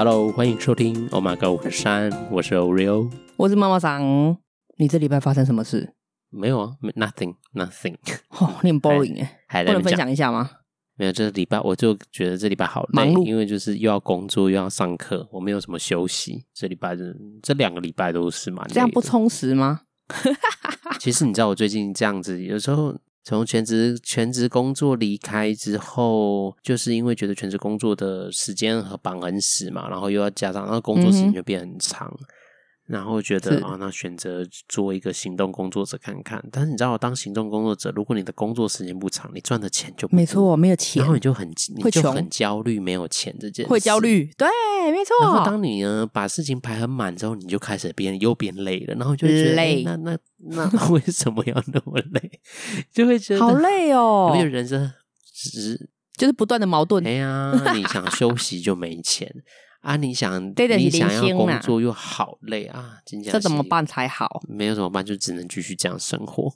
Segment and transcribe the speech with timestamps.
[0.00, 4.38] Hello，欢迎收听 Oh My God，我是山，我是 Oreo，我是妈妈桑。
[4.76, 5.92] 你这礼拜发生什么事？
[6.30, 7.96] 没有啊，Nothing，Nothing。
[8.38, 10.50] 哦，你很 boring 哎，不能分享一下吗？
[10.94, 16.44] 没有，这礼拜我就觉得这礼拜好累，因为就是又要工作又要上课，我没有什么休息。
[16.54, 17.02] 这礼拜这
[17.42, 18.74] 这两个礼拜都是蛮累的。
[18.74, 19.80] 这样不充实吗？
[21.00, 22.96] 其实你知道我最近这样子，有时候。
[23.24, 32.08] 从全职全职工作离开之后，就是因为觉得全职工作的时间和绑很死嘛，然后又要加上，然后工作时间就变很长。
[32.20, 32.26] 嗯
[32.88, 36.42] 然后觉得啊，那选择做一个行动工作者看看。
[36.50, 41.46] 但是你知道，当行动工作者，如果你的工作时间不长，你赚的钱就不没错，没有钱，然后你就很
[41.76, 44.48] 你就很焦虑，没有钱这件事会焦虑，对，
[44.90, 45.14] 没错。
[45.20, 49.82] 然后当你呢把事情排很满之后，你就开始变又变累了，然后就觉得累。
[49.84, 52.40] 那那那 为什么要那么累？
[52.90, 54.32] 就会觉得好累哦。
[54.34, 54.90] 因为人生
[55.34, 57.06] 只是就是不断的矛盾。
[57.06, 59.30] 哎呀，你想休息就没钱。
[59.80, 59.96] 啊！
[59.96, 62.98] 你想，你想要工作又好累啊！
[63.30, 64.42] 这怎么办才好？
[64.48, 66.52] 没有怎么办，就只能继续这样生活，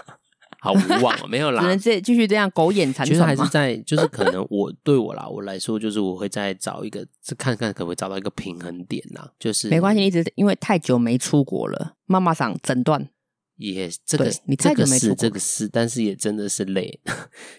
[0.58, 1.28] 好无望。
[1.28, 3.08] 没有啦，只能这继续这样苟延残喘。
[3.08, 7.06] 其实还是 在，就是可能我对我啦，我来说，就是我会再找一个，
[7.36, 9.30] 看看可不可以找到一个平衡点啦。
[9.38, 13.08] 就是没关系，一直因为太久没出国了，妈妈想诊断
[13.56, 17.00] 也这个你这个没出国，这个是，但是也真的是累。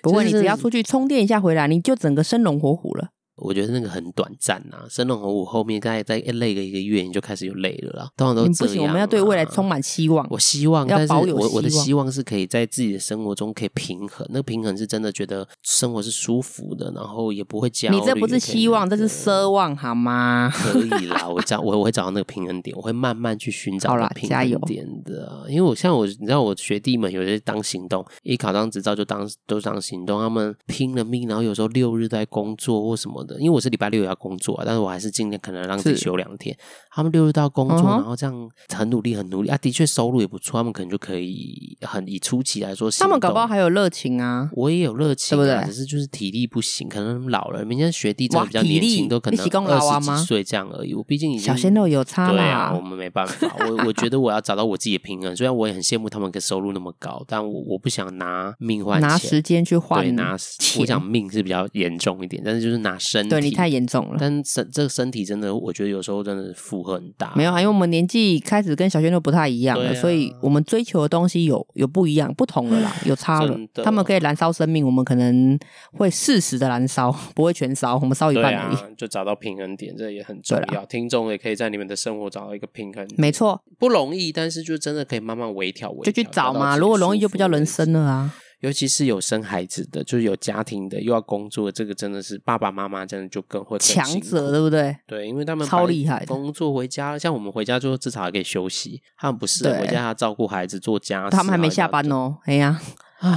[0.02, 3.12] 不过 你只要出去充电一下回来，你就整个生龙活虎了。
[3.36, 8.10] 我觉得那个很短暂呐、啊，生龙活虎后面再再累个一个月，你就开始又累了啦。
[8.16, 8.54] 通常都这样。
[8.54, 10.26] 不行，我们要对未来充满希望。
[10.30, 14.26] 我希望，但是我我的希望是可以在自己的生活中可以平衡。
[14.30, 17.96] 那个平衡是真的觉得生活是舒服的，然后也不会焦虑。
[17.96, 20.52] 你这不是希望，这是奢望好吗？
[20.54, 25.46] 可以啦，我找我我会找到那个平衡点，我会慢慢去寻找那个平衡点的。
[25.50, 33.23] 因为我像我，你知道我学弟们有些当行动，一考上执照就当都当行动，他们拼了命，然后有时候六日在工作或什么。
[33.40, 36.56] 因为我是礼拜六也要工作，啊但是我还是尽量可能让自己休两天。
[36.92, 40.60] 他们六日都要工作，然后这样很努力，很努力啊，的确收入也不错。
[40.60, 44.50] 他们可能就可以很以初期来说，他们搞不好还有热情啊。
[44.54, 45.66] 我也有热情，对不对？
[45.66, 47.66] 只是就是体力不行，可能老了。
[47.66, 50.94] 明天学弟比较年轻，都可能二十几岁这样而已。
[50.94, 52.34] 我毕竟已经小鲜肉有差嘛。
[52.34, 53.56] 对啊，我们没办法。
[53.68, 55.36] 我我觉得我要找到我自己的平衡。
[55.36, 60.04] 虽然我也很羡慕他们的收入那么高，但我我不想拿命换钱，拿时间去换。
[60.04, 60.38] 对，拿
[60.80, 63.30] 我想命是比较严重一点，但是就是拿身体。
[63.30, 64.18] 对你太严重了。
[64.20, 67.34] 但身这个身体真的，我觉得有时候真的负荷很大。
[67.36, 73.58] 没有啊，因为我们年纪开始跟小鲜肉不太一样了，啊、所以我们追求的东西有有不一样、不同了啦，有差了。
[73.74, 75.58] 的他们可以燃烧生命，我们可能
[75.92, 78.76] 会适时的燃烧， 不会全烧，我们烧一半而已。
[78.76, 80.82] 啊、就找到平衡点，这也很重要。
[80.82, 83.20] 啦听众也可以在你们的生活找到一个平衡点。
[83.20, 86.78] 没错，不容易，但是就真的可以慢慢微调，微调就去找嘛。
[86.78, 88.34] 如果容易，就不叫人生了啊。
[88.64, 94.96] 尤其是有生孩子的，就是有家庭的，又要工作，这个真的是爸爸妈妈真的就更会强者，对不对？
[95.06, 102.38] 对，因为他们超厉害，工作回家，像我们回家之后至少还可以休息，他们不是回家要照顾孩子做家事，他们还没下班哦。
[102.46, 102.80] 哎呀，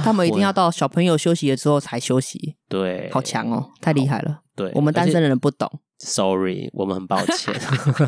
[0.01, 2.55] 他们一定要到小朋友休息了之后才休息。
[2.69, 4.39] 对，好强哦，太厉害了。
[4.55, 5.69] 对，我们单身的人不懂。
[5.99, 7.53] Sorry，我们很抱歉，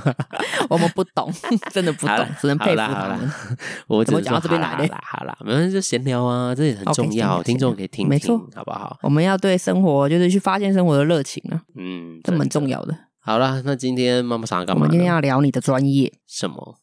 [0.69, 1.33] 我们不懂，
[1.73, 3.31] 真的不懂，只能佩服他们。
[3.87, 4.95] 我怎么讲到这边来的？
[5.01, 8.97] 好啦，没关系，就闲聊啊，这也很重要，听众可以听听，好不好？
[9.01, 12.95] 我们要对生活，就是去发现生活的热情啊，嗯，这蛮重要的。
[13.21, 14.81] 好啦，那今天妈妈想要干嘛？
[14.81, 16.77] 我们今天要聊你的专业，什么？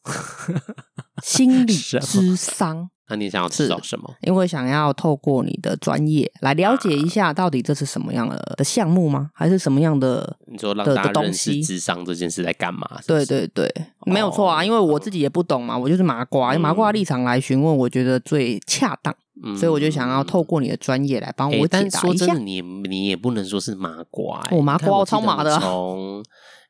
[1.23, 2.89] 心理智商。
[3.09, 4.13] 那你想要知道什么？
[4.21, 9.31] 因为想要透过你的专业来了解一下，到底这是什么样的的项目吗？
[9.33, 10.37] 还是什么样的？
[10.45, 12.85] 你说让大家认识智商这件事在干嘛？
[13.07, 13.73] 对对对，
[14.05, 19.15] 没有错啊，因为我自己也不懂嘛，我就是麻瓜，用麻瓜立场来询问，我觉得最恰当，
[19.55, 21.99] 所以我就想要透过你的专业来帮我解答一下。
[22.01, 25.57] 说真的，你你也不能说是麻瓜，我麻瓜，我超麻的。
[25.59, 26.23] 从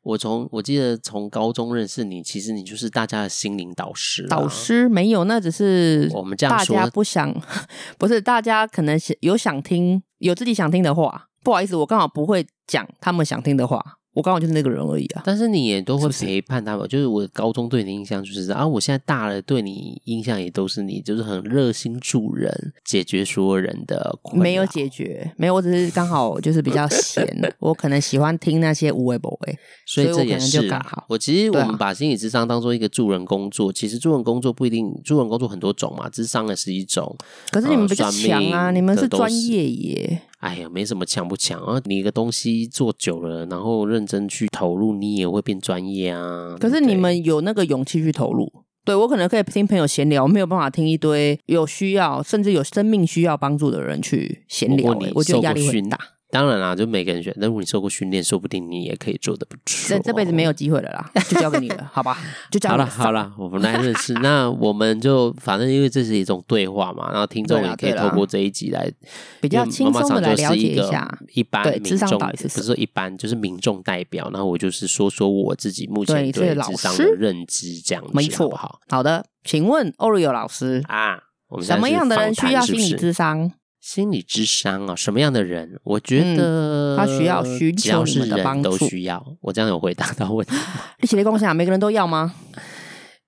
[0.07, 4.25] 我从我记得从高中认识你，其实你就是大家的心灵导师。
[4.29, 7.35] 导师没有，那只是我们这样说，大家不想，
[7.99, 11.27] 不是大家可能有想听，有自己想听的话。
[11.43, 13.83] 不好意思，我刚好不会讲他们想听的话。
[14.17, 16.79] 我刚好就是那个人而已啊，但是你也都会陪伴他们。
[16.79, 24.41] 是是就是我高中对你的印象就是啊，我现在大了，对你印象也都是你，就是很热心助人，解决所有人的困扰。
[24.41, 27.23] 没有解决，没有，我只是刚好就是比较闲，
[27.59, 31.05] 我可能喜欢听那些无为不为，所以这也是就刚好。
[31.07, 37.15] 我其实我们把心理智商当做一个助人工作，其实助人工作不一定，助人工作很多种嘛，智商也是一种。
[37.51, 40.21] 可是你们比较强啊，你们是专业耶。
[40.37, 41.81] 哎呀，没什么强不强啊！
[41.85, 46.55] 你一个东西做久了，然后认真去投入，你也会变专业啊。
[46.59, 48.51] 可是你们有那个勇气去投入？
[48.85, 54.97] 对，我可能可以听朋友闲聊，没有办法听一堆有需要甚至有生命需要帮助的人去闲聊。
[55.15, 55.99] 我觉得压力很大。
[56.29, 57.33] 当然啦，就每个人选。
[57.37, 59.87] 那如果你受过训练，说不定你也可以做得不错。
[59.87, 62.17] 这这辈子没有机会了啦， 就交给你了，好吧？
[62.51, 62.85] 就交给你了。
[62.85, 64.13] 好了好了，我们来认识。
[64.21, 68.91] 那我们就反正因为这是一种对话嘛，然后听众也可以透过这一集来
[69.39, 74.29] 比较轻松的来了解一下一般民众，不是说一般，就是民众代表。
[74.33, 78.49] 然后我就是说说我自己目前对智商的认知，这样子没错。
[78.53, 81.19] 好，好的，请问 Oreo 老师啊，
[81.61, 83.53] 什么样的人需要心理智商？
[83.87, 85.79] 心理智商啊，什么样的人？
[85.85, 89.25] 我觉得、嗯、他需要需求你们的帮助，都需要。
[89.39, 90.61] 我这样有回答到问题吗？
[91.01, 92.35] 一起来共享，每个人都要吗？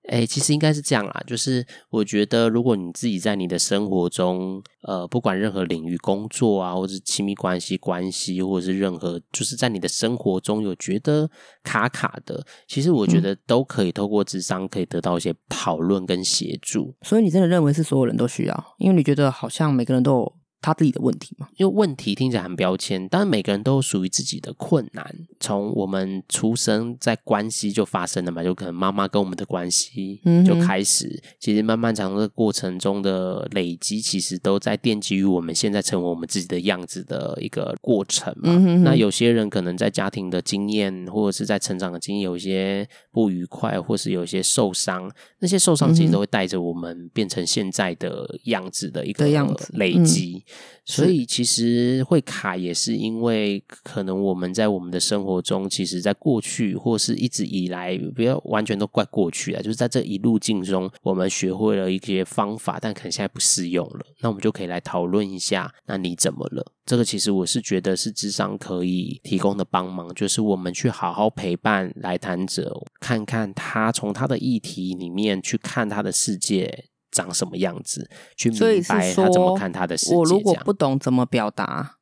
[0.09, 11.29] 哎、欸，其实应该是这样啦，就是我觉得，如果你自己在你的生活中，呃，不管任何领域工作啊，或者是亲密关系关系，或者是任何，就是在你的生活中有觉得
[11.63, 16.94] 卡卡的，其实我觉得都可以透过智商可以得到一些讨论跟协助。
[17.03, 18.75] 所以你真的认为是所有人都需要？
[18.79, 20.38] 因为你觉得好像每个人都有。
[20.61, 25.15] 他自己的问题嘛，因为问题听起来很标签，当然每个人都有属于自己的困难。
[25.39, 38.51] 从我们出生在关系就发生了嘛，就可能妈妈跟我们的关系就开始，嗯、其实漫漫长的过程中的累积，其实都在奠基于我们现在成为我们自己的样子的一个过程嘛。
[38.51, 45.09] 嗯、哼哼那有些人可能在家庭的经验，或者是在成长的经验有一些不愉快，或是有一些受伤，
[45.39, 49.25] 那些受伤其实都会带着我们变成现在的样子的一个
[49.73, 50.44] 累积。
[50.86, 64.00] 所以其实会卡也是因为可能我们在我们的生活中，其实在过去或是一直以来，不要完全都怪过去啊，就是在这一路径中，我们学会了一些方法，但可能现在不适用了。
[64.22, 66.66] 那我们就可以来讨论一下，那你怎么了？
[66.86, 76.86] 这个其实我是觉得是智商可以提供的帮忙，就是我们去好好陪伴来谈者，看看他从他的议题里面去看他的世界。
[77.19, 78.10] 长什么样子？
[78.38, 80.16] 去明白他怎么看他的世界。
[80.16, 81.98] 我如果不懂怎么表达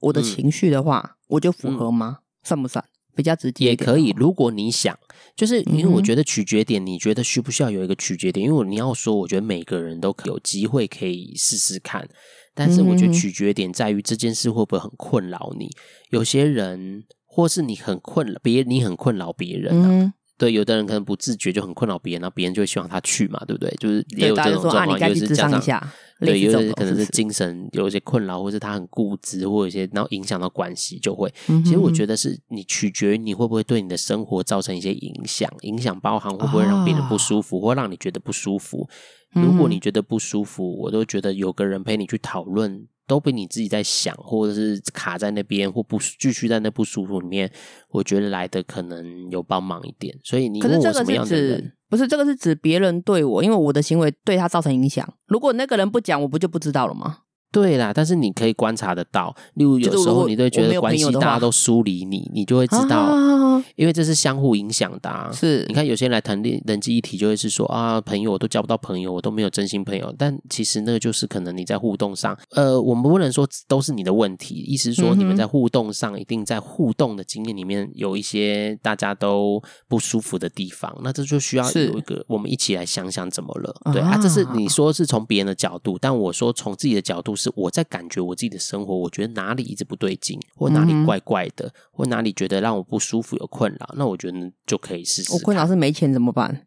[0.00, 2.18] 我的情绪的话，嗯、我就符合吗？
[2.20, 2.84] 嗯、算不算？
[3.14, 4.14] 比较直接也可以。
[4.16, 4.98] 如果你想，
[5.36, 8.46] 就是因为我觉得取决点，你觉得需不需要有一个取决点？
[8.46, 12.08] 因为你要说，我觉得每个人都有机会可以试试看，
[12.54, 15.68] 但是我觉得取决点在于这件事会不会很困扰你？
[16.08, 19.88] 有些人，或是你很困扰别人，你很困扰别人、啊。
[19.90, 20.12] 嗯
[20.42, 23.72] 对，有的人可能不自觉就很困扰别人，然后别人就会希望他去嘛，对不对？
[23.78, 31.32] 就是也有这种状况，啊、就是加上对，有的可能是精神有一些困扰，或是他很固执，或者一些然后影响到关系，就会。
[31.46, 38.88] 嗯、其实我觉得是你取决于你会不会对你的生活造成一些影响，影响包含会不会让别人不舒服，啊、或让你觉得不舒服。
[39.30, 42.88] 如果你觉得不舒服，我都觉得有个人陪你去讨论。
[43.06, 47.50] 都被你自己在想，或者是卡在那边，或不继续在那不舒服里面，
[47.88, 50.16] 我觉得来的可能有帮忙一点。
[50.22, 51.76] 所以你可是这个是指？
[51.88, 55.06] 不是这个是指别人对我，因为我的行为对他造成影响。
[55.26, 57.18] 如果那个人不讲，我不就不知道了吗？
[57.52, 65.30] 对啦，但是你可以观察得到，例如有时候你都觉得关系大家都疏离你，你就会知道，啊、因为这是相互影响的、啊。
[65.30, 70.12] 是，你看有些人来谈恋人际议题，就会是说啊，朋友我都交不到朋友，我都没有真心朋友。
[70.16, 83.76] 但其实那个就是可能你在互动上，呃，我们不能说都是你的问题，意思是说你们在互动上一定在互动的经验里面有一些大家都不舒服的地方，那这就需要有一个我们一起来想想怎么了。
[83.88, 87.36] 是对啊，这是你说是从别人的角度，但我说从自己的角度。
[87.42, 95.32] 是我在感觉我自己的生活，我觉得哪里一直不对劲，或哪里怪怪的，嗯、或哪里觉得让我不舒服、有困扰，那我觉得就可以试试。
[95.32, 96.66] 我困扰是没钱怎么办？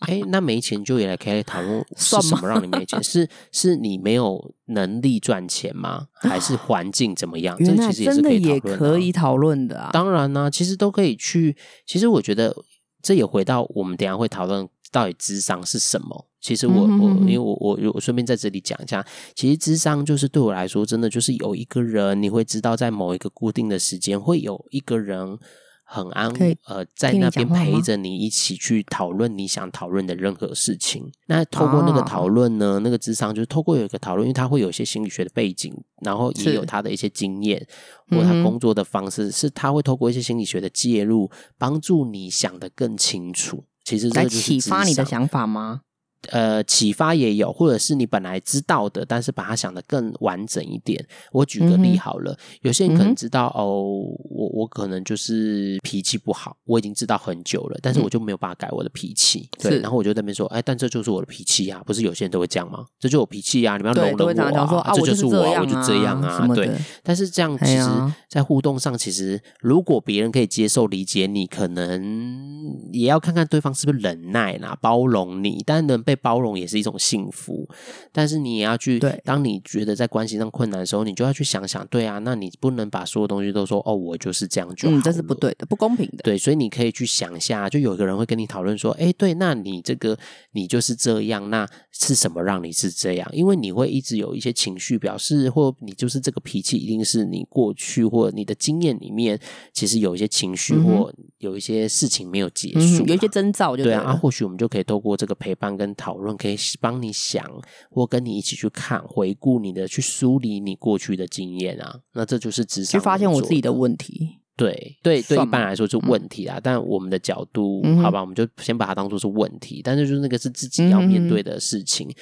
[0.00, 3.02] 哎、欸，那没钱就也来可以讨论是什么让你没钱？
[3.02, 6.06] 是 是你没有能力赚钱吗？
[6.14, 7.56] 还是环境怎么样？
[7.58, 8.72] 这其实也是可以讨论的、啊。
[8.72, 9.90] 也可以讨论的啊。
[9.92, 11.54] 当然呢、啊，其实都可以去。
[11.86, 12.54] 其实我觉得
[13.02, 16.26] 这也回到我们等一下会讨论到底智商是什么。
[16.40, 19.04] 其实我我因为我我我顺便在这里讲一下，
[19.34, 25.38] 其实智商就是对我来说，真的就是有一个人，你会知道在某一个固定的时间，会有一个人
[25.84, 26.32] 很安
[26.64, 31.12] 呃在那边陪着你一起去讨论你想讨论的任何事情。
[31.26, 37.66] 那透过那个讨论呢，哦、那个智商就是透过有一个讨论，因为他会有一些心理学的背景，然后也有他的一些经验
[38.08, 43.64] 或他工作的方式，嗯、是他会透过一些心理学的介入，帮助你想得更清楚。
[43.84, 45.82] 其实这就是启发你的想法吗？
[46.28, 51.02] 呃，启发也有，或者是你本来知道的，但是把它想得更完整一点。
[51.32, 53.82] 我举个例好了，嗯、有些人可能知道、嗯、哦，
[54.28, 59.48] 我我可能就是脾气不好，我已经知道很久了，但是我就没有办法改我的脾气。
[59.60, 62.84] 嗯、对，然后我就在那边说，哎，但这就是我的脾气啊，不是有些人都会这样吗？
[62.98, 66.70] 这就是我脾气啊，你们要容忍我啊，啊这就是我，我就这样啊，对。
[67.02, 67.88] 但是这样其实，
[68.28, 76.04] 在互动上，其实如果别人可以接受、理解你，可能也要看看对方是不是忍耐啦、包容你，但能。
[76.10, 77.68] 被包容也是一种幸福。
[78.10, 86.22] 但是你也要去，对，当你觉得在关系上困难的时候，你就要去想想，对啊，那你不能把所有东西都说哦，我就是这样就好，嗯，这是不对的，不公平的。
[86.24, 90.18] 对，所以你可以去想一下，就有一个人会跟你讨论说，哎，对，那你这个
[90.52, 93.28] 你就是这样，那是什么让你是这样？
[93.32, 99.38] 因为你会一直有一些情绪表示，或你就是这个脾气，一定是你过去或你的经验里面，
[99.72, 104.12] 其实有一些情绪或有一些事情没有结束，嗯，有一些征兆就对，对啊。
[104.12, 107.44] 啊，或许我们就可以透过这个陪伴跟讨论，可以帮你想，
[107.90, 111.98] 或跟你一起去看、回顾你的，去梳理你过去的经验啊。
[112.12, 114.38] 那这就是智商，去发现我自己的问题。
[114.56, 116.58] 对对对，一般来说是问题啊。
[116.58, 119.80] 嗯、但我们的角度，好吧，我们就先把它当做是问题。
[119.82, 122.06] 但是就是那个是自己要面对的事情。
[122.08, 122.14] 嗯、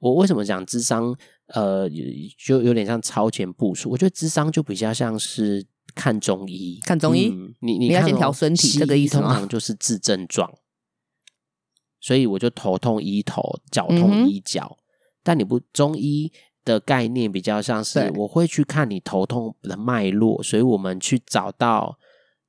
[0.00, 1.16] 我为什么讲智商？
[1.54, 1.88] 呃，
[2.44, 3.88] 就有点像超前部署。
[3.88, 5.64] 我觉得智商就比较像是
[5.96, 7.30] 看中医，看中医。
[7.30, 10.48] 嗯、你你，你要先调身体，这个意思通常就是治症状。
[12.00, 14.76] 所以我就头痛医头，脚痛医脚。
[14.78, 14.82] 嗯、
[15.24, 16.32] 但你不中医。
[16.66, 21.96] 的概念比较像是，我会去看你头痛的脉络，所以我们去找到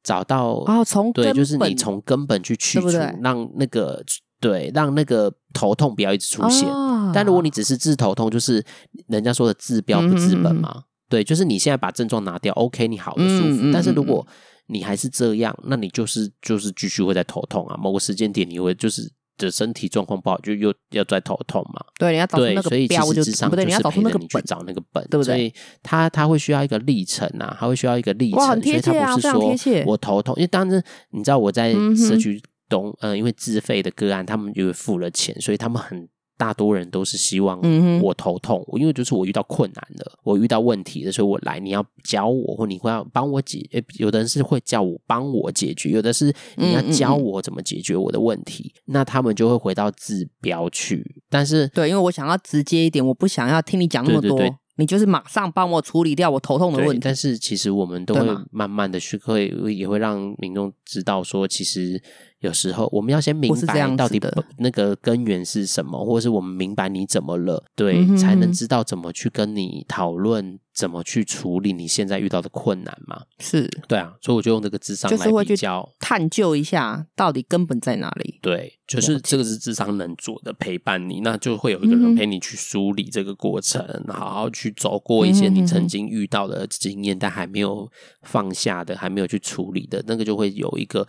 [0.02, 2.88] 找到哦，从对，就是你从根本去去除，
[3.22, 4.04] 让那个
[4.40, 6.68] 对，让那个头痛不要一直出现。
[6.68, 8.66] 哦、但如果你只是治头痛，就是
[9.06, 13.60] 人家说的治标不治本嘛，嗯、哼对，就是你现在把症状拿掉，OK，你好的舒服。
[13.64, 14.26] 嗯、但是如果
[14.68, 19.12] 你还是这样，那你就是就是继续会在头痛啊，某个时间点你会就是。
[19.40, 21.80] 的身体状况不好，就又要再头痛嘛？
[22.00, 25.26] 对，你要找出那个标就不对，你要找出那个本，找那个本，对不对？
[25.26, 36.10] 所以他他会需要一个历程啊，他会需要一个历程，很贴切啊，所以他不是说我头痛，因为当时你知道我在社区东，嗯、呃，因为自费的个案，他们就付了钱，所以他们很。
[36.38, 37.60] 大多人都是希望
[38.02, 43.68] 我头痛，因为就是我遇到困难了，我遇到问题的时候，我来，你要教我，或你会要帮我解。
[43.72, 51.04] 诶，有的人是会叫我帮我解决，有的是你要教我怎么解决我的问题，嗯嗯嗯，那他们就会回到治标去。
[51.28, 57.00] 但是，对，因为我想要直接一点，我不想要听你讲那么多，对对对，你就是马上帮我处理掉我头痛的问题。
[57.04, 62.00] 但是，其实我们都会慢慢的去，会吗也会让民众知道说，其实。
[62.40, 64.22] 有时候我们要先明白到底
[64.58, 73.24] 那个根源是什么，或者是我们明白你怎么了，对，嗯、才能知道怎么去跟你讨论，怎么去处理你现在遇到的困难嘛。
[73.40, 78.38] 是，对啊，所以我就用这个智商来比较，就是探究一下到底根本在哪里。
[78.40, 87.90] 对，就是这个是智商能做的，陪伴你，那就会有一个人陪你去梳理这个过程，嗯、好好去走过一些你曾经遇到的经验，但还没有
[88.22, 91.08] 放下的，还没有去处理的那个，就会有一个。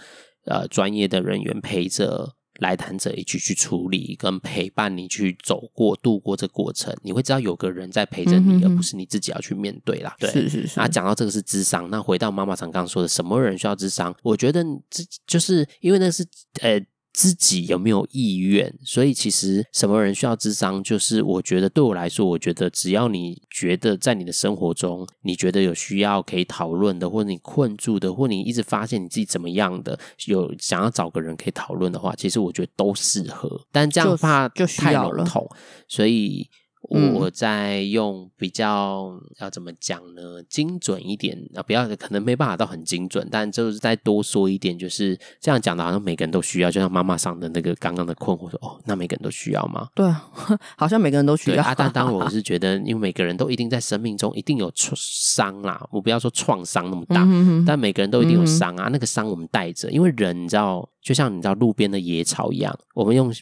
[0.48, 10.16] 呃，专业的人员陪着来谈者一起去处理，跟陪伴你去走过、度过这过程，你会知道有个人在陪着你，而不是你自己要去面对啦。
[10.18, 10.80] 对，是是是。
[10.80, 14.14] 那讲到这个是智商，那回到妈妈常刚刚说的，什么人需要智商？
[14.22, 16.26] 我觉得这就是因为那是
[16.60, 16.80] 呃。
[17.12, 18.72] 自己有没有意愿？
[18.84, 20.82] 所以其实什么人需要智商？
[20.82, 33.60] 就是我觉得对我来说，我觉得只要你觉得在你的生活中，你觉得有需要可以讨论的，或者你困住的，或你一直发现你自己怎么样的，有想要找个人可以讨论的话，其实我觉得都适合。
[33.72, 35.48] 但这样怕就太笼统，
[35.88, 36.48] 所以。
[36.88, 40.42] 我在用比较要怎么讲呢？
[40.48, 49.88] 精准一点啊，不要可能没办法到很精准，但就是再多说一点，就是这样讲的，好像每个人都需要，就像妈妈上的那个刚刚的困惑说，哦，那每个人都需要吗？
[49.94, 50.30] 对啊，
[50.78, 51.62] 好像每个人都需要。
[51.62, 60.88] 啊，但当我是觉得，因为每个人都一定在生命中一定有创伤啦，我不要说创伤那么大，嗯、哼哼但每个人都一定有伤啊，嗯、那个伤我们带着，因为人你知道。
[61.00, 63.32] 就像你知道路边的野草一样，我们用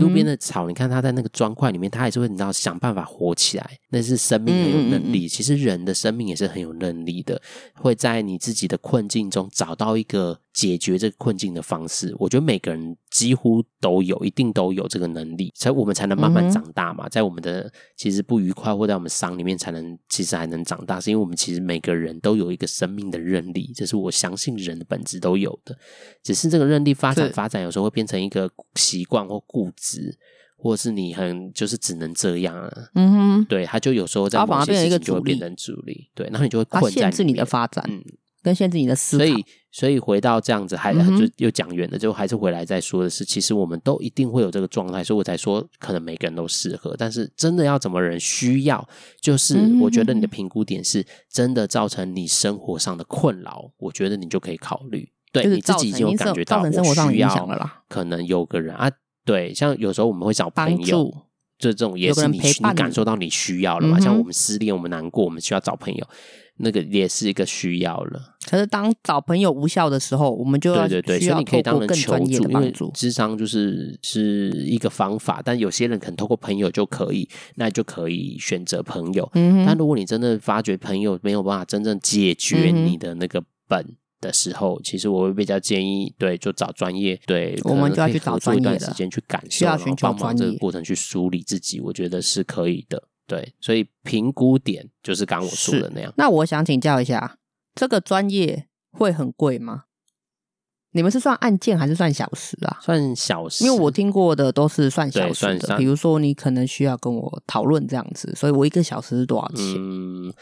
[0.00, 3.78] 路边的草，你看它在那个砖块里面，它还是会你知道想办法活起来。
[3.90, 7.40] 那是生命很有能力，其实人的生命也是很有能力的，
[7.74, 12.14] 会在你自己的困境中找到一个解决这个困境的方式。
[12.18, 17.08] 我觉得每个人几乎都有，一定都有这个能力，所以我们才能慢慢长大嘛。
[17.08, 25.78] 在我们的其实不愉快或在我们伤里面，才能其实还能长大，是因为我们其实每个人都有一个生命的韧力，这是我相信人的本质都有的，
[26.24, 26.92] 只是这个韧力。
[26.92, 30.16] 发展发展，有时候会变成一个习惯或固执，
[30.56, 32.72] 或者是你很就是只能这样啊。
[32.94, 38.02] 嗯哼，对，他就有时候在某些事情就会变成阻力，对，然后你就会困在，限制你的发展，嗯，
[38.44, 39.24] 跟限制你的思考。
[39.24, 48.86] 所以，所以回到这样子，还就又讲远了，就还是回来再说的是，其实我们都一定会有这个状态，所以我才说可能每个人都适合，但是真的要怎么人需要，
[49.20, 55.08] 就是我觉得你的评估点是真的造成你生活上的困扰，我觉得你就可以考虑。
[55.32, 58.88] 对，你自己已经有感觉到，我需要可能有个人啊，
[59.24, 61.12] 对，像有时候我们会找朋友，
[61.72, 63.98] 这种也是你你感受到你需要了嘛？
[64.00, 66.06] 像我们失恋，我们难过，我们需要找朋友。
[66.58, 79.28] 那个也是一个需要了，可是当找朋友无效的时候，我们就要对对对，所以你可以当人求助，因为智商就是是一个方法，但有些人可能透过朋友就可以，那就可以选择朋友。
[79.34, 83.84] 嗯，但如果你真的发觉朋友没有办法真正解决你的那个本
[84.26, 93.02] 的时候，嗯、其实我会比较建议，对，就找专业，对，我们就要去找专业的，一段时间去感受，然后帮忙这个过程去梳理自己，我觉得是可以的。
[93.26, 96.12] 对，所以评估点就是刚我说的那样。
[96.16, 97.38] 那我想请教一下，
[97.74, 99.84] 这个专业会很贵吗？
[100.96, 102.78] 你们是算案件还是算小时啊？
[102.80, 105.76] 算小时，因为我听过的都是算小时的。
[105.76, 109.74] 比如说，你可能需要跟我讨论这样子，所以我一个小时是多少钱？
[109.76, 110.32] 嗯，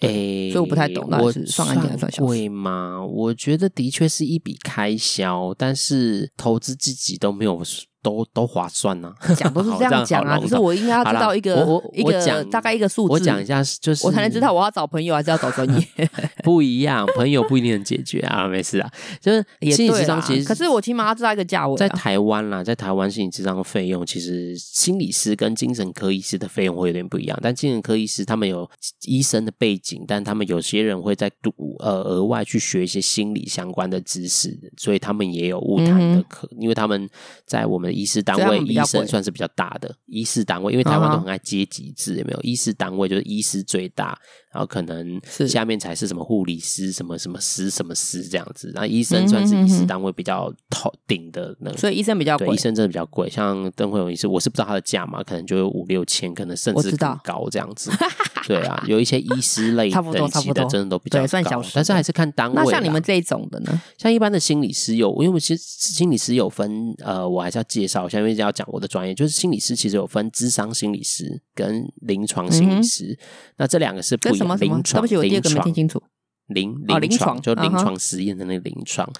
[0.00, 2.22] 哎、欸，所以我不太懂，那是算案件还是算小时？
[2.22, 3.04] 贵吗？
[3.04, 7.62] 我觉得的确是一笔开销，但是投资自己都没有。
[8.08, 10.38] 都都划算呢、啊，讲都是 这样讲啊。
[10.40, 15.86] 可是我应该要知道一个我我一个大概一个数字，我讲一下，就是我才能知道我要找朋友还是要找专业。
[16.42, 18.90] 不一样，朋友不一定能解决啊，没事啊。
[19.20, 21.76] 就是心理咨商其实，可是我起码要知道一个价位、啊。
[21.76, 27.38] 在台湾啦，在台湾心理咨商的费用，其实心理师跟精神科医师的费用会有点不一样。
[27.42, 28.68] 但精神科医师他们有
[29.02, 37.08] 医生的背景，但他们有些人会在读呃额外去学一些心理相关的知识，所以他们也有误谈的课、嗯，因为他们
[37.44, 37.88] 在我们。
[37.98, 42.40] 医师单位，医生算是比较大的医师单位，因为台湾都很爱阶级制，有没有？
[42.42, 44.18] 医师单位就是医师最大，
[44.52, 48.70] 然后可能下面才是什么护理师、什么什么师、什么师这样子。
[48.72, 53.28] 然后医生算是医师单位比较头顶的那个，所以医生比较贵，医生真的比较贵。
[53.28, 57.90] 像邓惠荣医师，我是不知道他的价嘛，可能就有五六千，可能甚至更高这样子。
[58.48, 62.54] 对啊， 有一些医师类等级的，真的都比较高，算小，但是还是看单位。
[62.54, 63.82] 那像你们这一种的呢？
[63.98, 73.18] 像一般的心理师有，因为我其实心理师有分，呃，我还是要介绍一下，因为要讲我的专业，就是心理师其实有分智商心理师跟临床心理师，嗯、
[73.58, 74.58] 那这两个是不一样。
[74.58, 76.02] 临床，对不起，我第二个没听清楚。
[76.46, 79.12] 临临床就临床实验的那个临床，哦、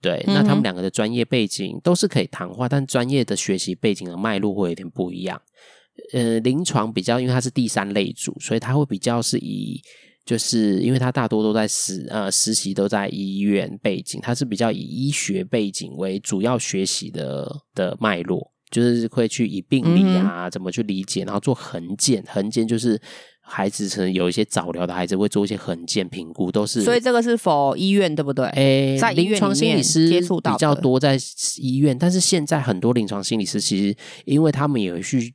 [0.00, 5.40] 对、嗯，那他们两个的专业背景都是可以谈话，但专业的学习背景和脉络会有点不一样。
[6.12, 9.80] 呃，临床比较，因为它是第三类组，所以它会比较是以，
[10.26, 23.00] 就是因为它大多都在实呃实习都在医院背景，它是比较以医学背景为主要学习的的脉络，就是会去以病理啊、嗯、怎么去理解，然后做衡鉴，衡鉴就是
[23.40, 28.46] 孩子可能有一些早疗的孩子会做一些衡鉴评估，都是所以这个是 for 医院对不对？
[28.48, 31.18] 诶，在临床心理师接触到比较多在
[31.58, 35.32] 医院，但是现在很多临床心理师其实因为他们也去。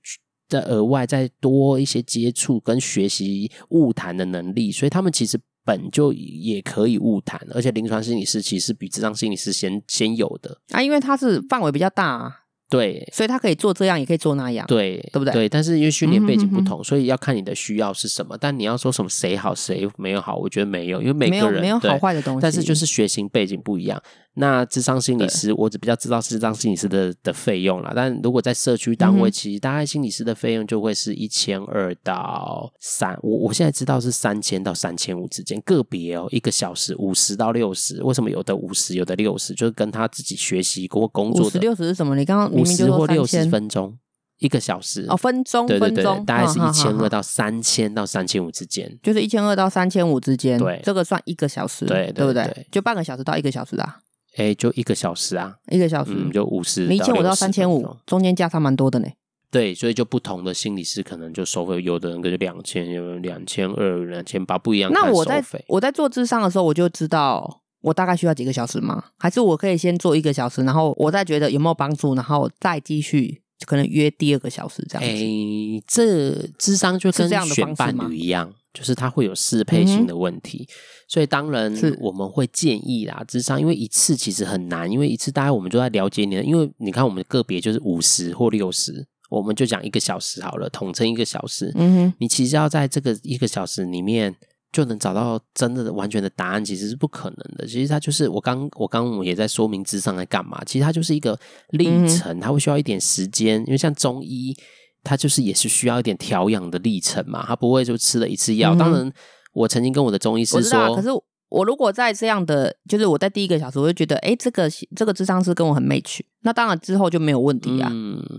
[0.49, 12.35] 在额外再多一些接触跟学习物谈的能力，所以他们其实本就也可以物谈，而且临床心理师其实比智商心理师先先有的啊，因为它是范围比较大啊。
[12.71, 15.33] 对，所以他可以做这样，也可以做那样，对，对不对？
[15.33, 18.37] 对，但是因为训练背景不同，嗯哼嗯哼，所以要看你的需要是什么。
[18.39, 22.39] 但你要说什么谁好谁没有好，我觉得没有，因为每个人没有，没有好坏的东西。
[22.43, 23.99] 但是就是学习背景不一样。
[24.35, 27.91] 那智商心理师，我只比较知道智商心理师的的费用啦。
[27.95, 38.01] 但如果在社区单位，其实大概心理师的费用就会是一千二到三，我我现在知道是三千到三千五之间，个别哦，一个小时五十到六十。
[38.03, 39.53] 为什么有的五十，有的六十？
[39.55, 41.47] 就是跟他自己学习或工作的。
[41.47, 42.15] 五十六十是什么？
[42.15, 43.39] 你刚刚五十或六十。
[43.39, 43.97] 十分钟，
[44.39, 52.67] 一个小时哦，分钟，对对对，分钟大概是一千二到三千到三千五之间，就是一千二到三千五之间，对，这个算一个小时，对，对不对？
[52.69, 53.99] 就半个小时到一个小时啊？
[54.39, 59.07] 哎，就一个小时啊，一个小时，嗯，就五十，一千五到三千五，中间价差蛮多的呢。
[59.51, 64.91] 对，所以就不同的心理师可能就收费，有的人可能两千，有人两千二、两千八，不一样。
[64.93, 69.03] 那我在我在做智商的时候，我就知道我大概需要几个小时吗？
[69.17, 73.41] 还是我可以先做一个小时，然后我再觉得有没有帮助，然后再继续。
[73.65, 75.21] 可能约第二个小时这样子。
[75.21, 80.67] 哎，这智商就跟选伴侣一样，就是它会有适配性的问题。
[80.67, 80.73] 嗯、
[81.07, 91.71] 所以当然我们会建议啦，智商因为一次其实很难，因为一次大概我们就在了解你的，因为你看我们个别就是五十或六十，我们就讲一个小时好了，统称一个小时。
[91.75, 94.35] 嗯哼，你其实要在这个一个小时里面。
[94.71, 97.65] 就能找到真的完全的答案，其实是不可能的。
[97.65, 100.63] 其实它就是我刚我刚我也在说明智商在干嘛。
[100.63, 101.35] 其实它就是一个
[101.71, 103.59] 历程，它会需要一点时间。
[103.65, 104.55] 因为像中医，
[105.03, 107.43] 它就是也是需要一点调养的历程嘛。
[107.47, 108.75] 他不会就吃了一次药。
[108.75, 109.11] 当然，
[109.53, 111.09] 我曾经跟我的中医师说，可是
[111.49, 117.91] 我如果在这样的，就是我在第一个小时，我就觉得，哎，这个这个智商是跟我很 match，那当然之后就没有问题啊。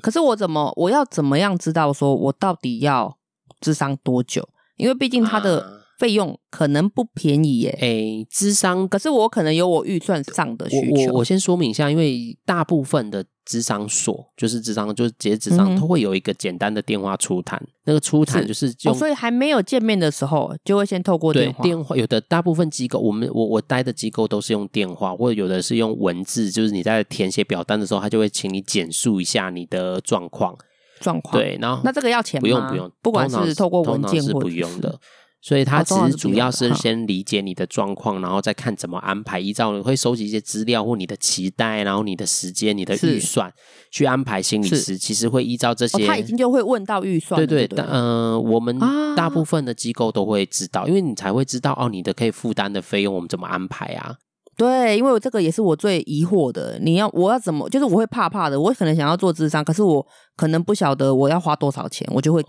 [0.02, 3.16] 可是我怎么我要怎么样知道说我到底要
[3.60, 4.48] 智商多久？
[4.76, 5.80] 因为毕竟他的。
[6.00, 11.12] 费用可能不便宜耶，诶，智商，可是我可能有我预算上的需求。
[11.12, 17.60] 我先说明一下，因为大部分的咨商所，就是智商，就是接咨商，它会有一个简单的电话初谈。
[17.84, 21.64] 那个初谈就是就，哦，所以还没有见面的时候，就会先透过电话。
[21.64, 30.56] 电话有的大部分机构，我们我我待的机构都是用电话，或者有的是用文字，就是你在填写表单的时候，他就会请你简述一下你的状况。
[31.00, 32.42] 状况对，然后那这个要钱吗？
[32.42, 35.00] 不用不用，不管是透过文件是不用的。
[35.42, 43.50] 所以他其实主要是先理解你的状况，然后再看怎么安排，依照你会收集一些资料或你的期待，然后你的时间、你的预算
[43.90, 44.98] 去安排心理师。
[44.98, 47.38] 其实会依照这些，他已经就会问到预算。
[47.46, 48.78] 对对，但嗯，我们
[49.16, 54.16] 大部分的机构都会知道，因为你才会知道哦，你的可以负担的费用我们怎么安排啊。
[54.56, 56.78] 对，因为我这个也是我最疑惑的。
[56.82, 57.66] 你要我要怎么？
[57.70, 58.60] 就是我会怕怕的。
[58.60, 62.44] 我可能想要做智商，可是我可能不晓得我要花多少钱，我就会。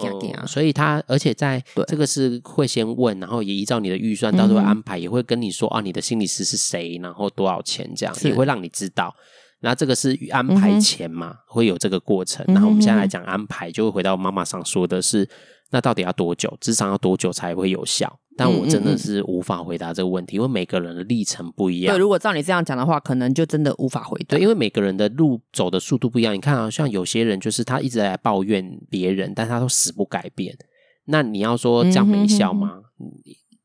[0.47, 9.13] 所以他而且在这个是会先问，然后也依照你的预算，到时候安排，也会跟你说啊，你的心理师是谁，然后多少钱这样，也会让你知道。
[9.59, 12.43] 那这个是安排前嘛，会有这个过程。
[12.47, 15.29] 然后我们现在来讲安排，就会回到妈妈上说的是，
[15.69, 16.51] 那到底要多久？
[16.59, 18.19] 智商要多久才会有效？
[18.41, 21.95] 但我真的是无法回答这个问题，因为每个人的历程不一样。
[21.95, 24.35] 对，如果照你这样讲的话，可能就真的无法回答。
[24.35, 26.33] 对，因为每个人的路走的速度不一样。
[26.33, 30.57] 你看啊，像有些人就是他一直在抱怨别人，但他都死不改变。
[31.05, 32.79] 那你要说这样没效吗？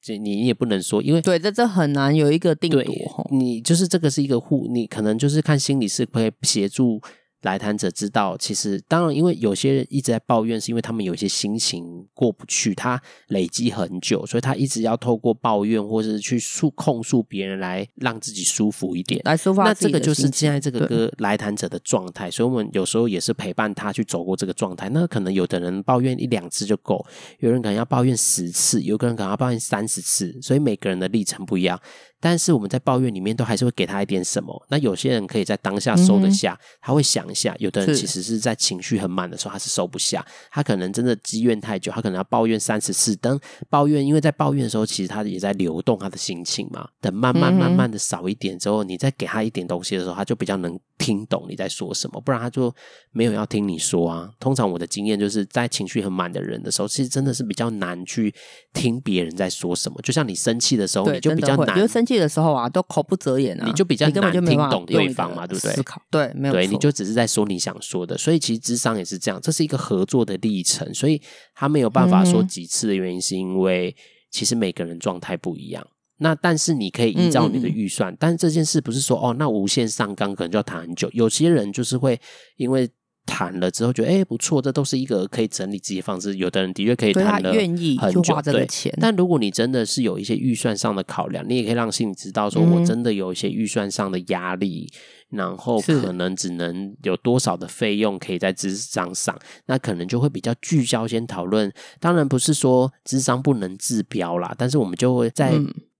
[0.03, 2.83] 这你也不能说，因为对，这这很难有一个定夺。
[3.31, 7.01] 你就是这个是一个互，你可能就是看心理是可以协助。
[7.43, 19.65] 来谈者知道，其实当然，因为有些人一直在抱怨，是因为他们有一些心情过不去，他累积很久，所以他一直要透过抱怨或者是去诉控诉别人来让自己舒服一点，来抒发。
[19.65, 24.89] 那这个就是现在这个歌来谈者的状态，所以我们有时候也是陪伴他去走过这个状态。
[24.89, 27.05] 那可能有的人抱怨一两次就够，
[27.39, 31.81] 有人可能要抱怨十次，有个人可能要抱怨三十次，所以每个人的历程不一样。
[32.21, 34.67] 但是我们在抱怨里面都还是会给他一点什么。
[34.69, 40.25] 那有些人可以在当下收得下，他会想一下；有的人其实是在情绪很满的时候，他是收不下。
[40.51, 43.15] 他可能真的积怨太久，他可能要抱怨三十次。
[43.17, 46.89] 等抱怨，因为在抱怨的时候，其实他也在流动他的心情嘛。
[47.01, 52.21] 等慢慢慢慢的少一点之后，你再给他一点东西的时候，他就比较能听懂你在说什么。
[52.21, 52.75] 不然他就
[53.13, 54.31] 没有要听你说啊。
[54.39, 58.35] 通常我的经验就是在情绪很满的人的时候，其实真的是比较难去
[58.73, 60.01] 听别人在说什么。
[60.03, 61.77] 就像你生气的时候，你就比较难。
[61.77, 65.73] 因为生气的时候啊，都口不择言啊，你就比较难听懂对方嘛，对不对？
[65.75, 71.21] 思考对，没有对，你就只是在说你想说的，所以其实智商也是这样，这是一个合作的历程，所以
[71.55, 73.95] 他没有办法说几次的原因，是因为
[74.31, 75.87] 其实每个人状态不一样。
[76.19, 81.09] 那但是你可以依照你的预算，嗯嗯嗯，但是这件事不是说哦，那无限上纲可能就要谈很久。
[81.13, 82.21] 有些人就是会
[82.57, 82.89] 因为。
[83.29, 86.37] 谈了之后觉得哎、欸、不错，这都是一个可以整理自己的方式。
[86.37, 87.77] 有的人的确可以谈了很
[88.23, 88.95] 久，对。
[89.01, 94.89] 但如果你真的是有一些预算上的考量，你也可以让心里知道，说我真的有一些预算上的压力，
[95.33, 101.73] 嗯、然后可能只能有多少的费用可以在智商上，那可能就会比较聚焦先讨论。
[101.99, 105.53] 当然不是说智商不能治标啦，但是我们就会在。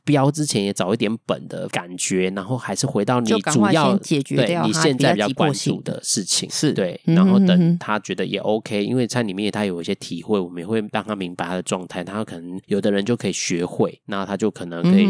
[0.07, 6.73] 嗯标之前也找一点本的感觉，然后还是回到你主要解决对你现在比较关注的事情，是。
[6.73, 15.09] 对，然后等他觉得也 OK，因为在里面他有一些体会，我们也会让他明白他的状态，他可能有的人就可以学会，那他就可能可以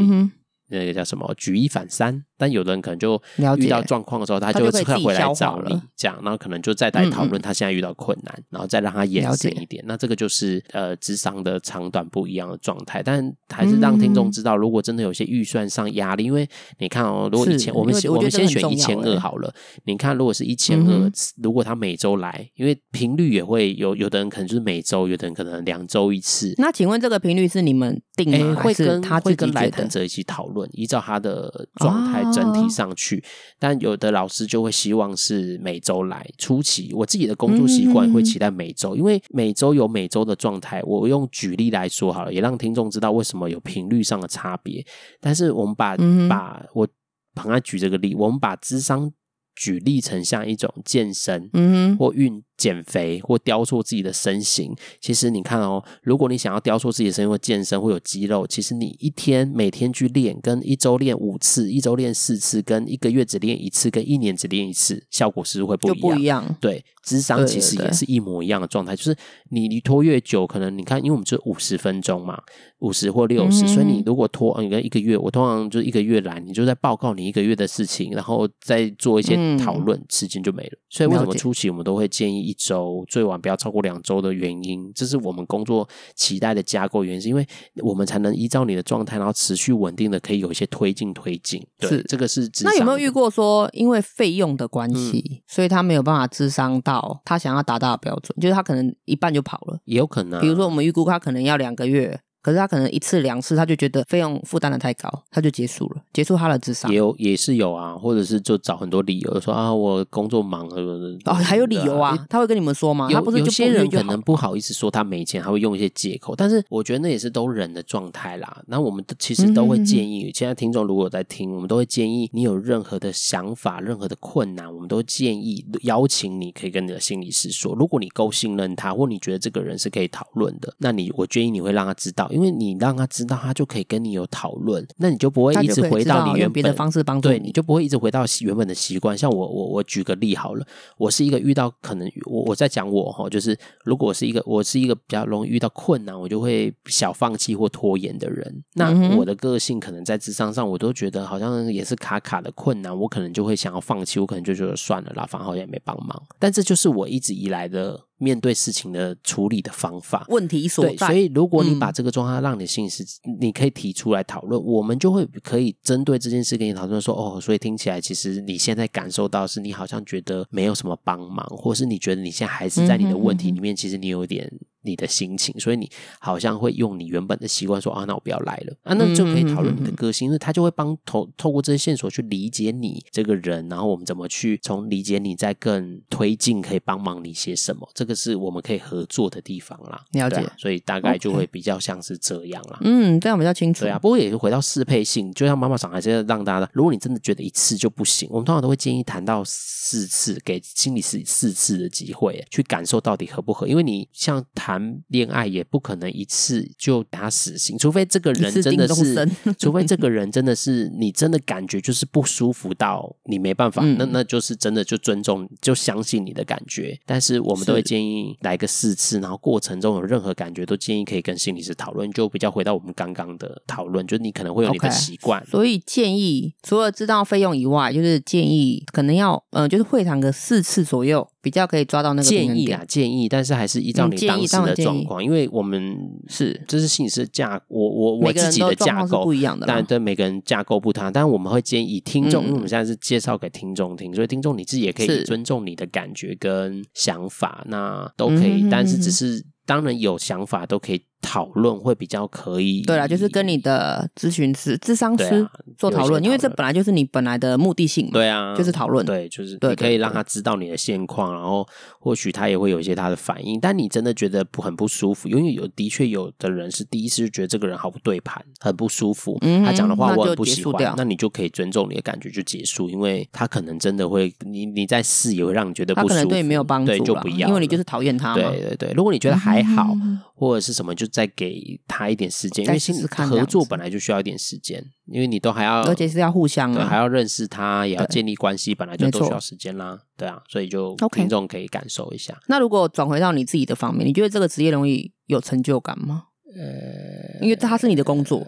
[0.69, 2.25] 那个叫什么举一反三。
[2.39, 3.21] 但有的人可能就
[3.57, 9.83] 遇到状况的时候，他就会回来找你，这样，然后可能就再来讨论他现在遇到困难，然后再让他延伸一点。
[9.87, 16.47] 那这个就是呃，智商的长短不一样的状态，但还是让听众知道，如果真的有些预算上压力，因为
[16.79, 19.51] 你看哦，如果一千，我们我们先选一千二好了。
[19.85, 21.11] 你看，如果是一千二，
[21.43, 26.53] 如果他每周来，因为频率也会有，有的人可能就是每周，有的人可能两周一次。
[26.59, 28.61] 那请问这个频率是你们定吗？
[28.61, 32.23] 还是他会跟来谈者一起讨论，依照他的状态。
[32.33, 33.23] 整体上去，
[33.59, 36.29] 但有的老师就会希望是每周来。
[36.37, 40.83] 初期我自己的工作习惯会期待每周，因为每周有每周的状态。
[40.85, 44.85] 我用举例来说好了，也让听众知道为什么有频率上的差别。
[45.21, 45.97] 但是我们把
[46.29, 46.87] 把我
[47.33, 49.11] 帮他举这个例，我们把智商
[49.55, 52.43] 举例成像一种健身，嗯，或运。
[52.57, 66.01] 减肥或雕塑自己的身形，其实你看哦，如果你想要雕塑自己的身形或健身或有肌肉，其实你一天每天去练，跟一周练五次，一周练四次，跟一个月只练一次，跟一年只练一次，效果是不是会不一样？
[66.01, 66.57] 就不一样。
[66.61, 69.15] 对，智商其实也是一模一样的状态，就是
[69.51, 72.41] 你你拖越久，可能你看，因为我们就五十分钟嘛，
[72.79, 80.79] 五十或六十，所以你如果拖你跟一个月，我通常就一个月来，你就在报告你一个月的事情，然后再做一些讨论，时间就没了。
[80.89, 82.46] 所以为什么初期我们都会建议。
[82.47, 87.47] 一周，最晚不要超过两周的原因，这是我们工作期待的架构原因，是因为
[87.83, 91.67] 我们才能依照你的状态，然后持续稳定的可以有一些推进推进。
[91.79, 92.49] 对，是这个是。
[92.63, 100.41] 那有没有遇过说，因为费用的关系，嗯、所以他没有办法智商到他想要达到的标准，就是他可能一半就跑了，也有可能、啊。
[100.41, 102.21] 比如说我们预估他可能要两个月。
[102.47, 106.89] 可是他可能一次两次，他就觉得费用负担的太高，他就结束了，结束他的咨商。
[106.93, 110.77] 也有也是有啊，或者是就找很多理由说啊，我工作忙了。
[111.25, 112.17] 哦，还有理由啊？
[112.31, 113.09] 他会跟你们说吗？
[113.11, 116.37] 他不是就有些人可能不好意思说他没钱，他会用一些借口。
[116.37, 118.63] 但是我觉得那也是都人的状态啦。
[118.69, 127.75] 那我们其实都会建议，现在听众如果有在听，我们都会建议你有任何的想法、任何的困难，我们都建议邀请你可以跟你的心理师说。
[127.75, 133.05] 如果你够信任他，或你觉得这个人是可以讨论的，那你我建议你会让他知道，因为你让他。
[133.17, 139.17] 知道他就可以跟你有讨论，那你就不会一直回到你原本的方式帮助你，对，你就不会一直回到原本的习惯。
[139.17, 140.67] 像我，我，我举个例好了，
[140.99, 148.63] 我是一个遇到可能我我在讲我哈，就是如果我是一个我是一个比较容易遇到困难，我就会小放弃或拖延的人。
[148.75, 156.23] 那我的个性可能在智商上，我都觉得好像也是卡卡的困难，我可能就会想要放弃，我可能就觉得算了啦，反正好像也没帮忙。
[156.39, 158.06] 但这就是我一直以来的。
[158.19, 161.07] 面对事情的处理的方法，问题所在。
[161.07, 174.51] 所以，如果你把这个状况让你的心理师，嗯、你可以提出来讨论，我们就会可以针对这件事跟你讨论说，哦，所以听起来其实你现在感受到是你好像觉得没有什么帮忙，或是你觉得你现在还是在你的问题里面，其实你有点。
[174.87, 190.05] 你的心情，所以你好像会用你原本的习惯说啊，那我不要来了啊，那就可以讨论你的个性，因为他就会帮透透过这些线索去理解你这个人，然后我们怎么去从理解你再更推进，可以帮忙你些什么，这个是我们可以合作的地方啦。
[190.13, 192.79] 了解，所以大概就会比较像是这样啦。
[192.83, 193.85] 嗯，这样比较清楚。
[193.85, 204.76] 对啊，不过也是回到适配性，就像妈妈桑还是要让大家，如果你真的觉得一次就不行，我们通常都会建议谈到四次，给心理师四次的机会去感受到底合不合，因为你像谈
[205.09, 205.47] 恋爱。
[205.47, 216.99] 也不可能一次就给他死刑，除非这个人真的是， 除非这个人真的是你真的感觉就是不舒服到你没办法，嗯、那那就是真的就尊重，就相信你的感觉。
[217.07, 235.47] 但是我们都会建议来个四次，然后过程中有任何感觉都建议可以跟心理师讨论，就比较回到我们刚刚的讨论，就你可能会有你的习惯，okay, 所以建议除了知道费用以外，就是建议可能要嗯、呃，就是会谈个四次左右，比较可以抓到那个建议啊，建议，但是还是依照你当时的状况，因为。
[235.53, 235.97] 我们
[236.29, 251.01] 是，这是心理师架，我我我自己的架构不一样的，但对每个人架构不同，但是我们会建议听众，嗯、因为我们现在是介绍给听众听，所以听众你自己也可以尊重你的感觉跟想法，那都可以，嗯、但是只是当然有想法都可以。
[251.23, 258.13] 讨论会比较可以，对啦，就是跟你的咨询师、智商师做讨论，因为这本来就是你本来的目的性嘛。
[258.13, 261.67] 对啊，就是讨论，对，就是你可以让他知道你的现况，然后
[261.99, 263.59] 或许他也会有一些他的反应。
[263.59, 278.43] 但你真的觉得不很不舒服，因为有的确有的人是第一次就觉得这个人好不对盘，很不舒服，嗯、他讲的话我很不喜欢，那，那你就可以尊重你的感觉就结束，因为他可能真的会，你你在试也会让你觉得不舒服，他可能对你没有帮助，对，就不要，因为你就是讨厌他嘛。
[278.51, 279.97] 对对对，如果你觉得还好。
[280.37, 292.39] 嗯或者是什么，就再给他一点时间，因为新合作本来就需要一点时间，因为你都还要，而且是要互相，对，还要认识他，也要建立关系，本来就都需要时间啦，对啊，所以就听众可以感受一下。
[292.49, 296.25] 那如果转回到你自己的方面，你觉得这个职业容易有成就感吗？
[296.55, 298.47] 呃，因为它是你的工作，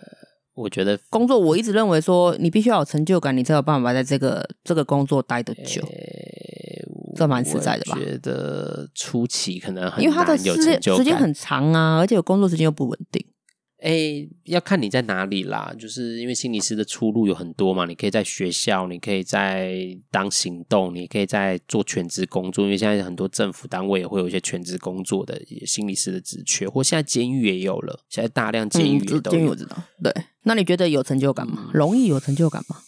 [0.54, 5.82] 我觉得工作我一直认为说，你必须要有成就感，你才有办法在这个这个工作待得久。
[7.18, 7.96] 这蛮实在的吧？
[7.96, 13.24] 我觉得初期可能很因为他的时间时间很长啊，而且有工作时间又不稳定。
[13.80, 15.72] 哎，要看你在哪里啦。
[15.78, 19.72] 就是因为心理师的出路有很多嘛，你可以在学校，你可以在
[20.10, 22.64] 当行动，你可以在做全职工作。
[22.64, 28.00] 因为现在很多政府单位也会有一些全职工作的心理师的职缺，或现在监狱也有了。
[28.08, 29.20] 现在大量监狱也都有。
[29.30, 29.76] 监狱我知道。
[30.02, 31.70] 对，那你觉得有成就感吗？
[31.72, 32.78] 容易有成就感吗？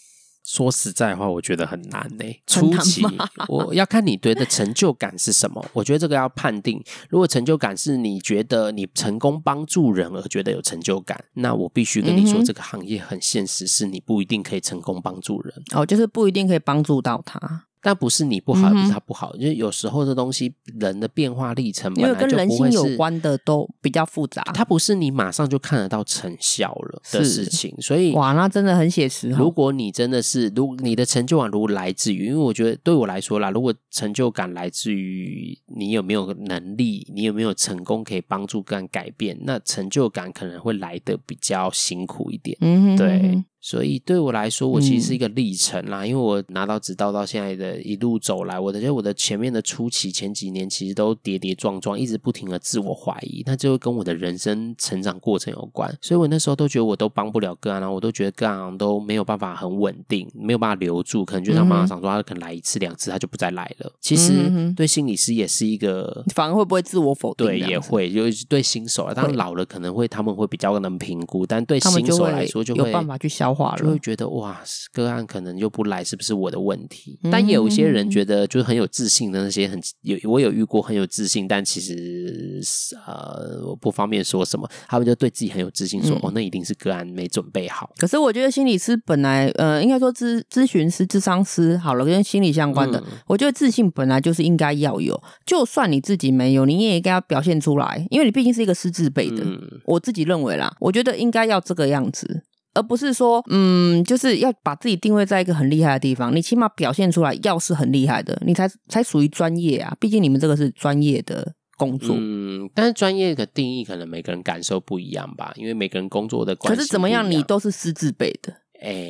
[0.51, 2.43] 说实在话，我觉得很难呢、欸。
[2.45, 3.05] 初期
[3.47, 5.65] 我要看你对的成就感是什么。
[5.73, 6.83] 我觉得这个要判定。
[7.09, 15.55] 如果成就感是你觉得你成功帮助人而觉得有成就感，那我必须跟你说，这个行业很现实，是你不一定可以成功帮助人。
[15.73, 17.67] 哦，就是不一定可以帮助到他。
[17.83, 29.31] 但不是你不好，是他不好，嗯、就是有时候这东西人的变化历程本来就不会是，因为跟人性有关的都比较复杂，它不是你马上就看得到成效了的事情，所以哇，那真的很写实。
[29.31, 42.57] 如果你真的是，如果你的成就感如果来自于，因为我觉得对我来说啦，如果成就感来自于你有没有能力，你有没有成功可以帮助跟改变，那成就感可能会来的比较辛苦一点。
[42.61, 43.45] 嗯哼，对。
[43.61, 46.03] 所以对我来说，我其实是一个历程啦。
[46.03, 55.95] 嗯、因为我拿到执照到现在的一路走来，我的觉得我的前面的初期前几年其实都跌跌撞撞，一直不停的自我怀疑，那就跟我的人生成长过程有关。
[56.01, 63.93] 所以我那时候都觉得我都帮不了个案，然后我都觉得个案都没有办法很稳定，没有办法留住，可能就像妈妈想说，他可能来一次两次，他就不再来了。
[64.01, 67.47] 其实对心理师也是一个，反而会不会自我否定？
[67.47, 74.29] 对，也会，尤其是对新手啊，当然老了可能会他们会比较能评估，但对新手来说就会有办法去消化了，就会觉得。
[74.29, 74.61] 哇，
[74.93, 77.19] 个案可能就不来，是不是我的问题？
[77.25, 82.61] 嗯、但也有一些人觉得，就是很有自信的那些很有，我有遇过很有自信，但其实
[83.07, 84.69] 呃，我不方便说什么。
[84.89, 87.91] 他们就对自己很有自信说，说、嗯、哦，那一定是个案没准备好。
[87.97, 95.21] 可是我觉得心理师本来呃，应该说咨咨询师、智商师好了，跟心理相关的，嗯、我觉得自信本来就是应该要有。
[95.45, 99.43] 就算你自己没有，你也应该要表现出来，因为你毕竟是一个师自辈的。
[99.45, 102.43] 嗯、我自己认为啦，我觉得应该要这个样子。
[102.75, 109.97] 而不是说，嗯，就是要把自己定位在一个很厉害的地方，你起码表现出来，要是很厉害的，你才才属于专业啊。
[109.99, 116.77] 毕竟你们这个是专业的工作，嗯，但是专业的定义可能每个人感受不一样吧，因为每个人工作的关系。
[116.77, 118.55] 可是怎么样，你都是师字辈的。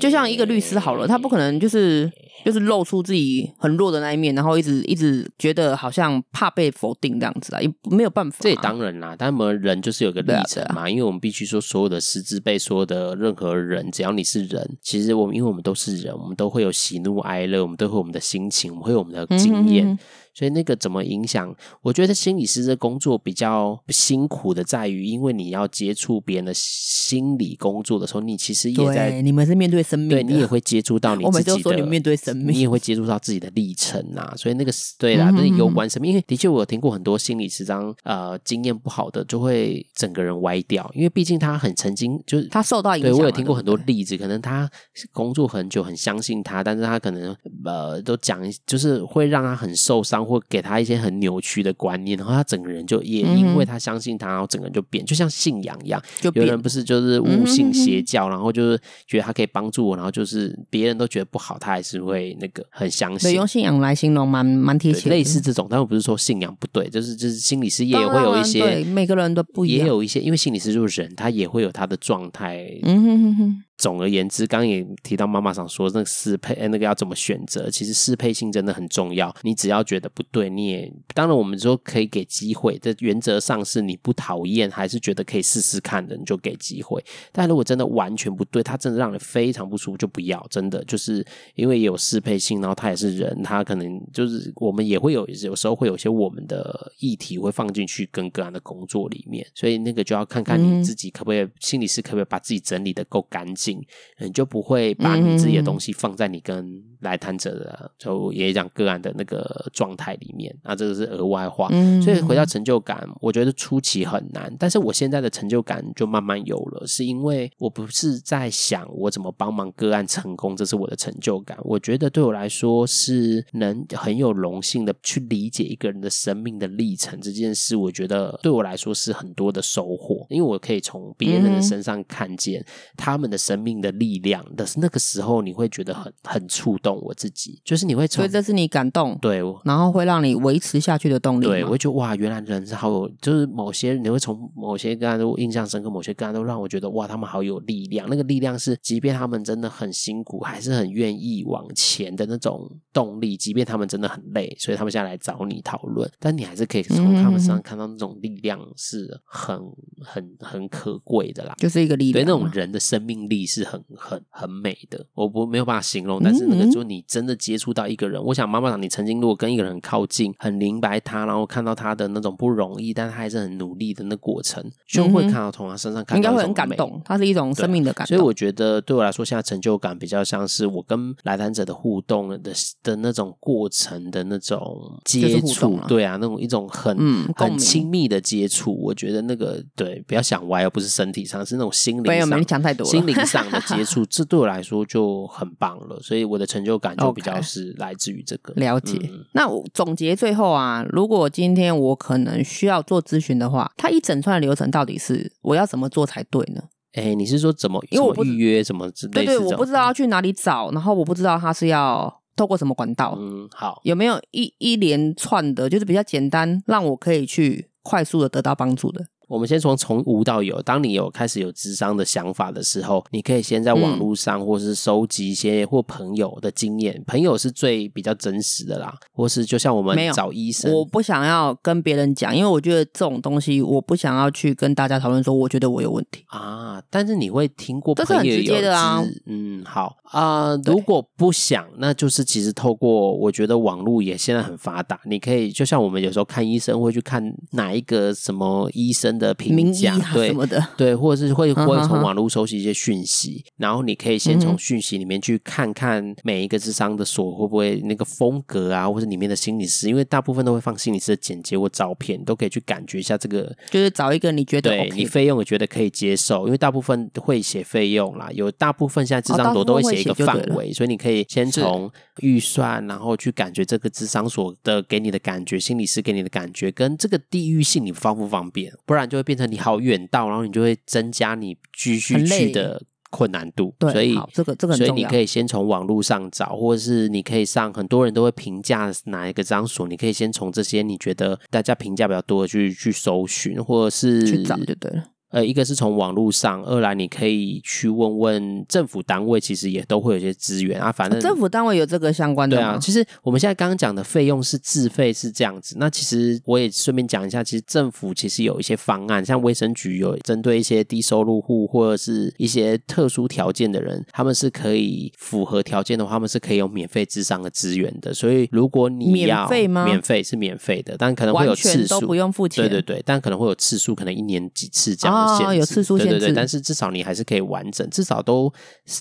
[0.01, 2.11] 就像一个律师好了，他不可能就是
[2.45, 8.37] 就是露出自己很弱的那一面，然后一直一直觉得好像怕被否定这样子啊，也没有办法。
[8.41, 19.97] 这也当然啦，但我们人就是有个历程嘛，因为我们必须说，所有的师字辈说的任何人，只要你是人，其实我们因为我们都是人，我们都会有喜怒哀乐，我们都会有我们的心情，我们会有我们的经验。
[20.41, 21.55] 所以那个怎么影响？
[21.83, 31.29] 我觉得心理师这工作比较辛苦的在于，因为你要接触别人的心理工作的时候，你其实也在你们是面对生命，对你也会接触到你自己的。
[31.29, 34.33] 我们就说你面对生命，你也会接触到自己的历程啊。
[34.35, 36.13] 所以那个对啦，那有关生命。
[36.13, 40.91] 因为的确，我有听过很多心理师当呃经验不好的，就会整个人歪掉。
[40.95, 43.13] 因为毕竟他很曾经就是他受到影响。
[43.13, 44.71] 对，我有听过很多例子，可能他
[45.13, 50.25] 工作很久，很相信他，但是他可能呃都讲，就是会让他很受伤。
[50.31, 56.01] 或给他一些很扭曲的观念，然后他整个人就也因为他相信他，然后整个人就变，就像信仰一样。
[56.21, 63.35] 就有人不是就是误信邪教，然后就是觉得他可以帮助我，然后就是别人都觉得不好，他还是会那个很相信。
[63.35, 65.67] 用信仰来形容蛮蛮贴切，类似这种。
[65.69, 72.79] 但我不是说信仰不对，就是就是心理师也会有一些，每个人都不一样，也有一些，因为心理师就是人，他也会有他的状态。
[72.83, 73.65] 嗯哼哼哼。
[73.81, 77.71] 总而言之，刚刚也提到妈妈想说那个适配，那个要怎么选择？
[77.71, 79.35] 其实适配性真的很重要。
[79.41, 82.79] 你只要觉得不对，你也当然我们说可以给机会。
[82.83, 87.03] 这原则上是你不讨厌，还是觉得可以试试看的，你就给机会。
[87.33, 90.47] 但如果真的完全不对，他真的让你非常不舒服，就不要。
[90.51, 103.70] 真的就是因为也有适配性，然后他也是人，他可能就是我们也会有有时候会有些我们的议题会放进去跟个案的工作里面，所以那个就要看看你自己可不可以，嗯、心理师可不可以把自己整理的够干净。
[104.19, 110.53] 你就不会把你自己的东西放在你跟来谈者的，就也讲个案的那个状态里面。
[110.65, 111.69] 那这个是额外话，
[112.03, 121.57] 所以回到成就感，我觉得初期很难，但是我现在的成就感就慢慢有了，是因为我不是在想我怎么帮忙个案成功，这是我的成就感。
[121.63, 132.65] 我觉得对我来说是能很有荣幸的去理解一个人的生命的历程这件事，我觉得对我来说是很多的收获，因为我可以从别人的身上看见
[132.97, 133.91] 他们的生命的。
[134.01, 141.47] 力量但是那个时候，你会觉得很很触动我自己，就是你会从，所以这是你感动，对，然后会让你维持下去的动力。
[141.47, 148.09] 对，我会觉得哇，原来人是好有，就是某些你会从某些个案都印象深刻，某些个案都让我觉得哇，他们好有力量。
[148.09, 153.37] 那个力量是，即便他们真的很辛苦，还是很愿意往前的那种动力。
[153.37, 159.61] 即便他们真的很累，所以他们现在来找你讨论，但你还是可以从他们身上看到那种力量是很
[160.03, 161.55] 很很可贵的啦。
[161.59, 163.81] 就是一个力量，对，那种人的生命力是很。
[163.97, 178.17] 很很美的，我不没有办法形容，但是那个时候你真的接触到一个人，我想妈妈讲，你曾经如果跟一个人很靠近，很明白他，然后看到他的那种不容易，但他还是很努力的那过程，就会看到从他身上看到应该会很感动，它是一种生命的感动。
[178.17, 188.75] 所以我觉得对我来说，现在成就感比较像是我跟来谈者的互动的的那种过程的那种接触，啊对啊，那种一种很、嗯、很亲密的接触。
[188.81, 194.05] 我觉得那个对，不要想歪，而不是身体上，是那种心灵上，没讲太多，心灵上的接触。
[194.11, 198.53] 这对我来说就很棒了，所以我的成就感就比较是来自于这个。
[198.55, 198.99] 了解。
[199.05, 206.63] 嗯、那我总结最后啊，如果今天我可能需要做咨询的话，它一整串的流程到底是我要怎么做才对呢？
[206.93, 207.81] 哎，你是说怎么？
[207.91, 209.25] 因为我预约什么之类？
[209.25, 213.17] 对对，我不知道要去哪里找，然后我不知道他是要透过什么管道。
[213.17, 219.07] 嗯，好，有没有一一连串的，就是比较简单，让我可以去快速的得到帮助的？
[219.31, 220.61] 我们先从从无到有。
[220.63, 226.97] 当你有开始有智商的想法的时候，你可以先在网络上，或是收集一些或朋友的经验。
[226.97, 236.83] 嗯、朋友是最比较真实的啦，或是就像我们找医生，我不想要跟别人讲，因为我觉得这种东西，我不想要去跟大家讨论说，我觉得我有问题啊。
[236.91, 239.01] 但是你会听过朋友有，这是很直接的啊。
[239.27, 240.61] 嗯，好啊、呃。
[240.65, 247.23] 如果不想，那就是其实透过我觉得网络也现在很发达，你可以就像我们有时候看医生会去看
[247.53, 271.91] 哪一个什么医生的评价，啊、对什么的，对，或者是会会从网络收集一些讯息，然后你可以先从讯息里面去看看每一个智商的所会不会那个风格啊，或者里面的心理师，因为大部分都会放心理师的简介或照片，都可以去感觉一下这个，就是找一个你觉得、OK、对你费用也觉得可以接受，因为大部分会写费用啦，有大部分现在智商所都会写一个范围，所以你可以先从
[272.21, 283.75] 预算，然后去感觉这个智商所的给你的感觉，心理师给你的感觉跟这个地域性你方不方便，不然就会变成你好远道，然后你就会增加你继续去的困难度。
[283.79, 295.05] 对，所以这个这个所以你可以先从网络上找，或者是你可以上很多人都会评价哪一个张所，你可以先从这些你觉得大家评价比较多的去去搜寻，或者是去找就对了。
[295.31, 300.91] 呃，一个是从网络上，二来你可以去问问政府单位，其实也都会有些资源啊。
[300.91, 302.57] 反正政府单位有这个相关的。
[302.57, 305.77] 对啊，其实我们现在刚刚讲的费用是自费是这样子。
[305.79, 318.13] 那其实我也顺便讲一下，其实政府其实有一些方案，像卫生局有针对一些低收入户或者是一些特殊条件的人，他们是可以符合条件的话，他们是可以有免费智商的资源的。
[318.13, 319.85] 所以如果你要免费吗？
[319.85, 322.65] 免费是免费的，但可能会有次数，都不用付钱。
[322.65, 325.20] 对对对，但可能会有次数，可能一年几次这样。
[325.20, 325.20] 哦，
[325.55, 328.53] 有次数限制，对对对，但是至少你还是可以完整，至少都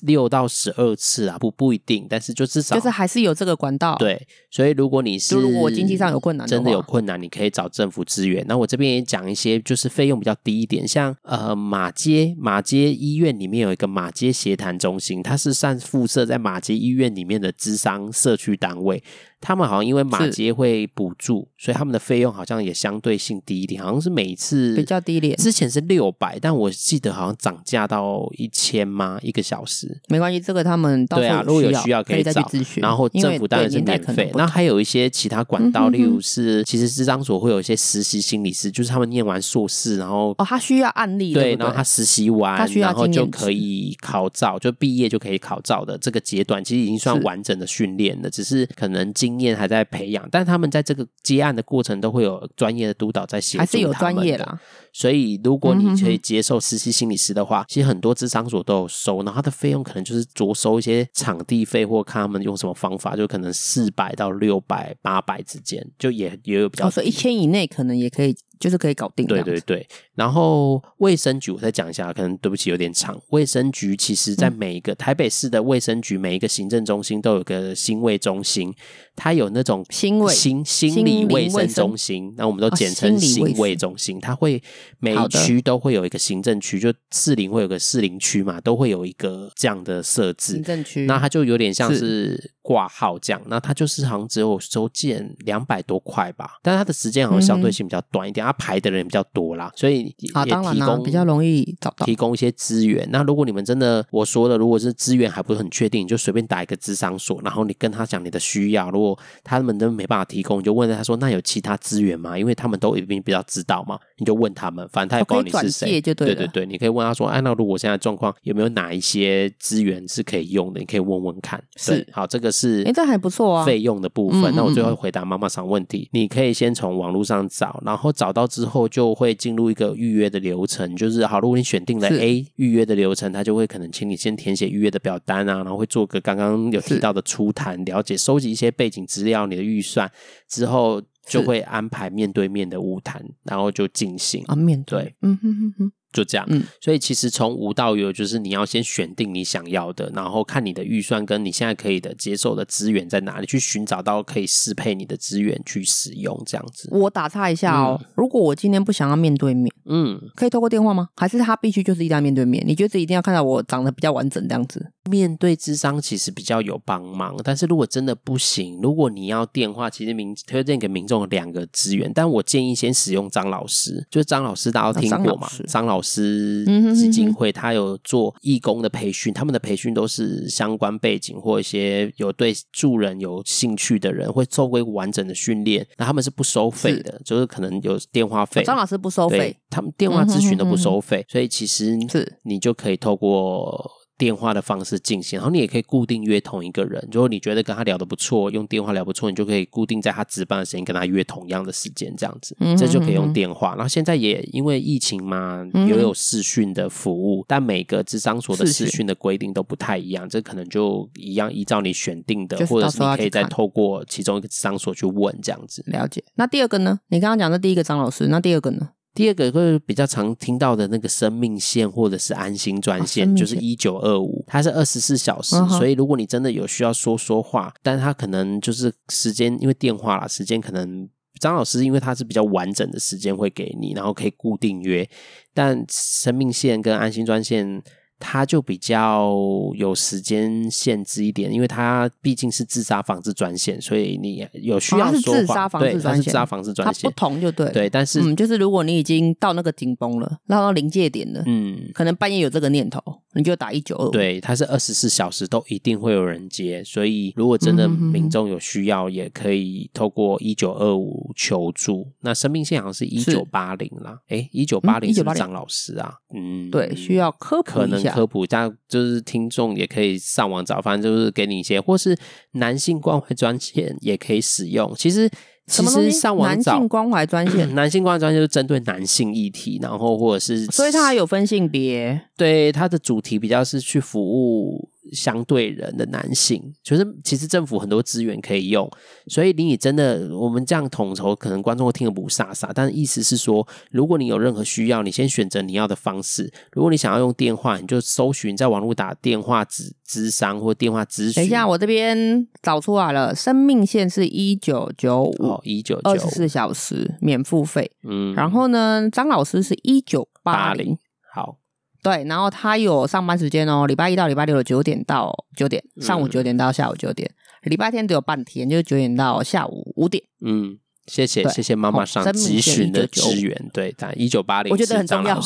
[0.03, 3.95] 六到十二次啊，不不一定，但是就至少就是还是有这个管道。
[3.97, 8.45] 对，所以如果你是如果我经济上有困难，真的有困难，你可以找政府支援。
[8.47, 19.03] 那我这边也讲一些，就是费用比较低一点，像呃马街马街医院里面有一个马街协谈中心，它是算附设在马街医院里面的智商社区单位。
[19.42, 25.36] 他们好像因为马街会补助，所以他们的费用好像也相对性低一点，好像是每一次比较低廉。
[25.38, 29.18] 之前是六百，但我记得好像涨价到一千吗？
[29.22, 30.02] 一个小时？
[30.10, 32.44] 没关系，这个他们对啊，如果有需要可以找。
[32.50, 54.58] 可以然后政府当然是免费，那还有一些其他管道，例如是其实智商所会有一些实习心理师，就是他们念完硕士，然后哦，他需要案例对，对，然后他实习完，然后就可以考照，就毕业就可以考照的这个阶段，其实已经算完整的训练了，只是可能经验还在培养，但他们在这个接案的过程都会有专业的督导在协助，还是有专业啦。
[54.94, 66.88] 所以如果你可以接受实习心理师的话，其实很多智商所都有收，然后他的费用可能就是着收一些场地费，或看他们用什么方法，就可能四百到六百、八百之间，就也也有比较。
[66.88, 68.36] 哦，所以一千以内可能也可以。
[68.60, 69.26] 就是可以搞定。
[69.26, 73.18] 对对对，然后卫生局我再讲一下，可能对不起有点长。
[73.30, 78.76] 卫生局其实在每一个、嗯、台北市的卫生局，每一个行政中心都有个心卫中心，
[79.16, 84.18] 它有那种心卫心心理卫生中心，那我们都简称心卫中心。
[84.18, 84.62] 哦、它会
[85.00, 90.54] 每一区都会有一个行政区，就士林会有个士林区嘛，都会有一个这样的设置。
[90.54, 98.45] 行政区，那它就有点像是挂号这样，那它就是好像只有收件两百多块吧，但是它的时间好像相对性比较短一点。
[98.45, 103.07] 嗯他排的人比较多啦，所以也提供比较容易找到，提供一些资源。
[103.11, 108.89] 那如果你们真的我说的，如果是资源还不是很确定，你就随便打一个咨商所，然后你跟他讲你的需要。
[108.89, 120.80] 如果他们都没办法提供，你就问他说：“那有其他资源吗？”因为他们都已经比较知道嘛，你就问他们，反正他也不知道你是谁，对对对，你可以问他说：“哎，那如果现在状况有没有哪一些资源是可以用的？
[120.80, 124.51] 你可以问问看。”是好，这个是哎，这还不错啊，费用的部分。
[124.55, 128.39] 那我最后回答妈妈桑问题，你可以先从网络上找，然后找到。
[128.39, 140.10] 到之后就会进入一个预约的流程，就是好，如果你选定了 A 预约的流程，他就会可能请你先填写预约的表单啊，然后会做个刚刚有提到的初谈，了解收集一些背景资料，你的预算
[140.47, 145.91] 之后就会安排面对面的晤谈，然后就进行啊，面对，嗯哼哼哼。
[146.12, 156.89] 就这样，嗯，所以其实从无到有，就是你要先选定你想要的，然后看你的预算跟你现在可以的接受的资源在哪里，去寻找到可以适配你的资源去使用，这样子。
[156.91, 161.10] 我打岔一下哦，嗯，如果我今天不想要面对面，嗯，可以透过电话吗？
[161.16, 162.64] 还是他必须就是一定要面对面？
[162.66, 164.91] 你觉得一定要看到我长得比较完整这样子？
[165.10, 176.64] 面对智商其实比较有帮忙，但是如果真的不行，如果你要电话，其实民推荐给民众有两个资源，但我建议先使用张老师，就是张老师大家都听过嘛，张老师
[176.95, 193.91] 基金会他有做义工的培训，他们的培训都是相关背景或一些有对助人有兴趣的人会做过完整的训练，那他们是不收费的，就是可能有电话费，张老师不收费，他们电话咨询都不收费，所以其实是你就可以透过。
[194.20, 197.01] 电话的方式进行，然后你也可以固定约同一个人。
[197.09, 203.70] 如果你觉得跟他聊得不错，用电话聊不错，你就可以固定在他值班的时间跟他约同样的时间，这样子，嗯、哼哼这就可以用电话。
[203.76, 215.82] 然后现在也因为疫情嘛，也有，有视讯的服务，嗯、但每个智商所的视讯的规定都不太一样，这可能就一样依照你选定的，或者是你可以再透过其中一个咨商所去问这样子。
[215.88, 216.22] 了解。
[216.36, 216.99] 那第二个呢？
[217.07, 218.89] 你刚刚讲的第一个张老师，那第二个呢？
[219.20, 231.05] 第二个会比较常听到的那个生命线或者是安心专线，就是一九二五，它是二十四小时，所以如果你真的有需要说说话，但它可能就是时间，因为电话啦，时间可能
[231.38, 235.05] 张老师因为他是比较完整的时间会给你，然后可以固定约，
[235.53, 237.84] 但生命线跟安心专线。
[238.20, 239.34] 它就比较
[239.76, 245.39] 有时间限制一点，因为它毕竟是自杀防治专线，所以你有需要说话。
[245.39, 247.72] 自杀防治专线，自杀防治专线，它不同就对。
[247.72, 253.01] 对，但是嗯，就是如果你已经到那个紧绷了，到到临界点了，嗯，可能半夜有这个念头，
[253.34, 254.11] 你就打一九二五。
[254.11, 262.07] 对，它是二十四小时都一定会有人接，所以如果真的民众有需要，也可以透过一九二五求助。
[262.22, 268.09] 那生命线好像是一九八零啦，哎，一九八零是张老师啊，嗯，对，需要科普一下。
[268.10, 272.18] 科普，大家就是听众也可以上网找，反正就是给你一些，或是
[272.53, 274.93] 男性关怀专线也可以使用。
[274.95, 275.30] 其实。
[275.72, 282.20] 其实上网找男性关怀专线， 男性关怀专线就是针对男性议题，然后或者是，所以它还有分性别。
[282.36, 284.89] 对，它的主题比较是去服务。
[285.14, 288.89] 相对人的男性，就是其实政府很多资源可以用，
[289.28, 292.72] 所以你真的我们这样统筹，可能观众会听得不飒飒。
[292.74, 296.51] 但意思是说，如果你有任何需要，你先选择你要的方式。
[296.72, 301.34] 如果你想要用电话，你就搜寻在网络打电话咨咨商或电话咨询。
[301.34, 307.91] 等一下，我这边找出来了，生命线是一九九五，一九二十四小时免付费。
[308.03, 310.97] 嗯，然后呢，张老师是一九八零，
[311.34, 311.57] 好。
[312.02, 317.30] 对，然后他有上班时间哦，礼拜一到礼拜六的九点到九点，上午九点到下午九点，
[317.64, 320.24] 嗯、礼拜天只有半天，就是九点到下午五点。
[320.41, 320.78] 嗯，
[321.08, 325.39] 谢谢对谢谢妈妈上集训的支援，对，但一九八零，我觉得很重要。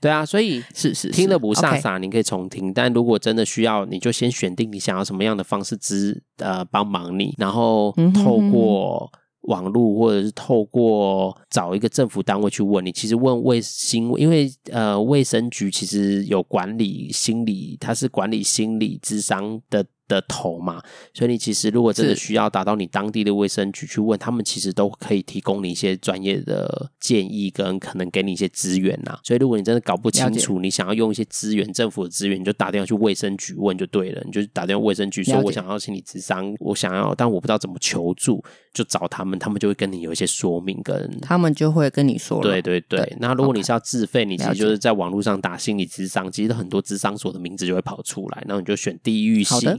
[0.00, 2.72] 对啊，所以是是听了不飒飒，你可以重听。
[2.72, 9.10] 但如果真的需要，你就先选定你想要什么样的方式支呃帮忙你，然后透过。
[9.44, 19.84] 网络或者是透过找一个政府单位去问你，其实问卫星，因为呃卫生局其实有管理心理，它是管理心理智商的。
[20.06, 20.82] 的头嘛，
[21.14, 29.18] 所以你其实如果真的需要打到你当地的卫生局去问他们，其实都可以提供你一些专业的建议，跟可能给你一些资源呐。
[29.24, 34.22] 所以如果你真的搞不清楚，你想要用一些资源，政府的资源，你就打电话去卫生局问就对了。
[34.26, 38.44] 你就打电话卫生局说，我想要心理智商，我想要，但我不知道怎么求助，
[38.74, 42.42] 就找他们，他们就会跟你有一些说明，跟他们就会跟你说。
[42.42, 43.16] 对对对。
[43.20, 49.70] 那如果你是要自费，你其实就是在网络上打心理咨商，其实很多咨商所的名字就会跑出来，然后你就选地域性。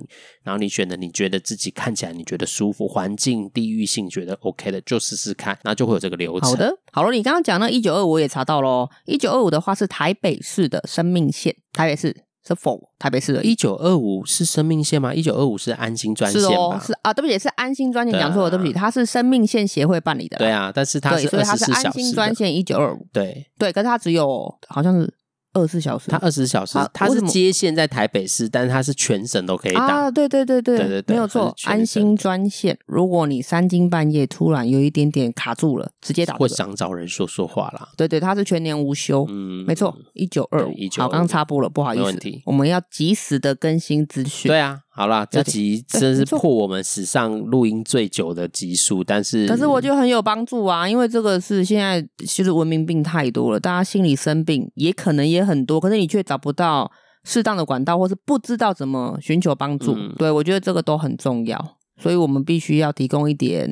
[0.44, 6.52] 然后你选的你觉得自己看起来你觉得舒服，环境地域性觉得 OK 的，就试试看，然后就会有这个流程。
[6.52, 12.16] 好的，好了，你刚刚讲那一九二五我也查到喽，一九二五的话是台北市的生命线，台北市
[12.48, 13.44] 是否台北市的？
[13.44, 15.14] 一九二五是生命线吗？
[15.14, 20.38] 一九二五是安心专线是哦，是啊，对不起，是安心专线，讲错了，对不起，它是生命线协会办理的。
[20.38, 25.14] 对啊，但是它是所以它是安心专线一九二五，对对，可是它只有好像是。
[25.56, 29.86] 二十四小时，它二十四小时，它是接线在台北市，但是它是全省都可以打。
[29.86, 32.78] 啊，对对对对对对，没有错，安心专线。
[32.86, 36.36] 如果你三更半夜突然有一点点卡住了，直接打。
[36.36, 37.88] 或想找人说说话啦。
[37.98, 39.26] 对对，它是全年无休。
[39.30, 40.74] 嗯，没错，一九二五。
[40.98, 42.04] 好，刚刚插播了，不好意思。
[42.04, 42.44] 问题。
[42.46, 44.50] 我们要及时的更新资讯。
[44.50, 44.82] 对啊。
[44.98, 56.90] 好啦，这集真是破我们史上录音最久的集数，但是可是我觉得很有帮助啊，因为这个是现在其实文明病太多了，大家心理生病也可能也很多，可是你却找不到
[57.26, 59.94] 适当的管道，或是不知道怎么寻求帮助。
[59.98, 63.70] 嗯、对，我觉得这个都很重要，所以我们必须要提供一点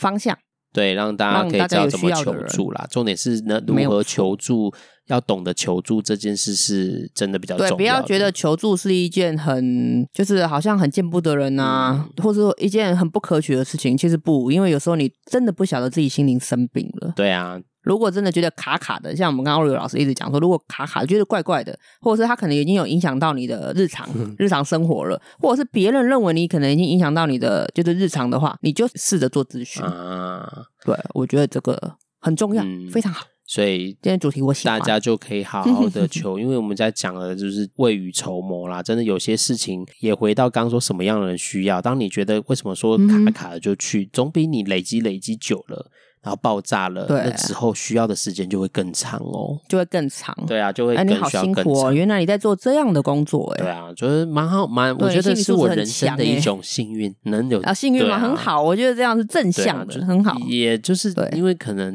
[0.00, 0.36] 方向，
[0.72, 2.84] 对，让大家可以知道怎么求助啦。
[2.90, 4.74] 重点是呢，如何求助。
[5.06, 7.70] 要懂得求助这件事是真的比较重要。
[7.70, 13.96] 对，不要觉得求助是一件很就是好像很见不得人啊，嗯、或者说一件很不可取的事情。
[13.96, 17.12] 其实不，因为有时候你真的不晓得自己心灵生病了。
[17.16, 17.60] 对啊。
[17.82, 30.66] 如果真的觉得卡卡的，像我们刚刚 Oreo 老师一直讲说，如果卡卡觉得怪怪的，或者是他可能已经有影响到你的日常日常生活了，或者是别人认为你可能已经影响到你的就是日常的话，你就试着做咨询啊。
[30.84, 33.24] 对，我觉得这个很重要，嗯、非常好。
[33.46, 38.82] 所以今天主题我喜欢，大家就可以好好的求， 因为我们在讲的就是未雨绸缪啦。
[38.82, 41.80] 真的有些事情也回到刚刚说什么样的人需要。
[41.80, 45.90] 当你觉得为什么说卡卡的就去，嗯、总比你累积累积久了。
[46.26, 50.36] 然后爆炸了，对那之后需要的时间就会更长哦，就会更长。
[50.44, 50.96] 对啊，就会。
[50.96, 51.92] 哎，你好辛苦哦！
[51.92, 58.60] 原来你在做这样的工作，哎，对啊，就是蛮好，蛮，我觉得是我人生的一种幸运，能有啊，幸运嘛，很好。
[58.60, 60.36] 我觉得这样是正向的，很好。
[60.48, 61.94] 也就是因为可能，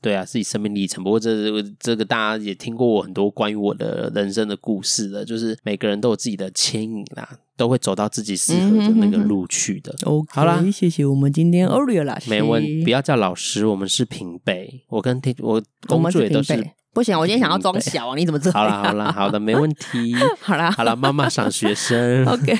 [0.00, 1.04] 对啊，自己生命历程。
[1.04, 7.28] 不过这这个大家也听过我很多关于我的人生的故事了，就是每个人都有自己的牵引啦。
[7.60, 9.94] 都会走到自己适合的那个路去的。
[10.04, 12.30] OK，好啦，谢谢我们今天 Oreo 老师。
[12.30, 14.86] 没问题，不要叫老师，我们是平辈。
[14.88, 16.54] 我跟听我工作也都是。
[16.94, 18.60] 不行，我今天想要装小啊，你怎么知道？
[18.60, 20.14] 好了好了好的，没问题。
[20.40, 22.24] 好啦好了，妈妈赏学生。
[22.24, 22.58] OK，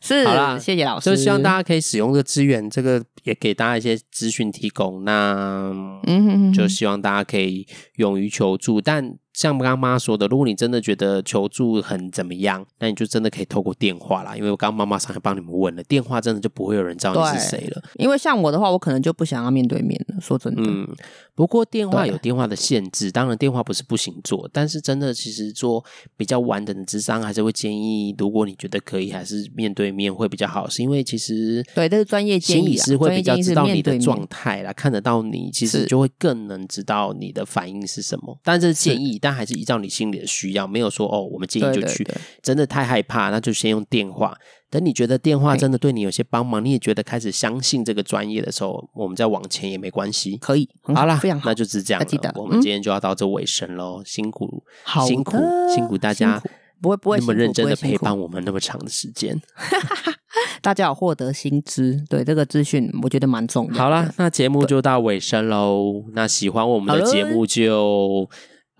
[0.00, 1.10] 是好啦，谢谢老师。
[1.10, 5.04] 就希望大家可以使用这个资源，这个也给大家一些资讯提供。
[5.04, 5.70] 那
[6.06, 7.66] 嗯，就希望大家可以
[7.96, 9.18] 勇于求助，但。
[9.32, 14.36] 像刚刚妈妈说的，如果你真的觉得求助很怎么样，那你就真的可以透过电话啦。
[14.36, 17.82] 因为我刚刚妈妈上来帮你们问了，电话真的就不会有人知道你是谁了。
[17.94, 20.20] 因为像我的话，我可能就不想要面对面了。
[20.20, 20.86] 说真的，嗯，
[21.34, 25.84] 不过电话有电话的限制，当然电话不是不行做，但是真的其实做
[26.16, 30.68] 比较完整的智商，还是会建议，如果你觉得可以，还是面对面会比较好。
[30.68, 38.38] 是因为其实对，这是专业建议，心理师会比较知道你的状态啦，看得到你，其实就会更能知道你的反应是什么。
[38.42, 42.02] 但这是建议，是但还是依照你心里的需要，没有说哦，我们建议就去。
[42.02, 44.36] 对对对，真的太害怕，那就先用电话。
[44.68, 50.36] 等你觉得电话真的对你有些帮忙，你也觉得开始相信这个专业的时候，我们再往前也没关系。
[50.36, 52.04] 可以，好，好啦，非常好，那就是这样了。
[52.04, 55.36] 记得我们今天就要到这尾声喽，嗯、辛苦，好辛苦，
[55.72, 56.42] 辛苦大家，
[56.80, 59.40] 不会不会那么认真的陪伴我们那么长的时间。
[60.62, 63.74] 大家有获得新知，对这个资讯，我觉得蛮重要。
[63.74, 66.04] 好啦，那节目就到尾声喽。
[66.12, 68.28] 那喜欢我们的节目就。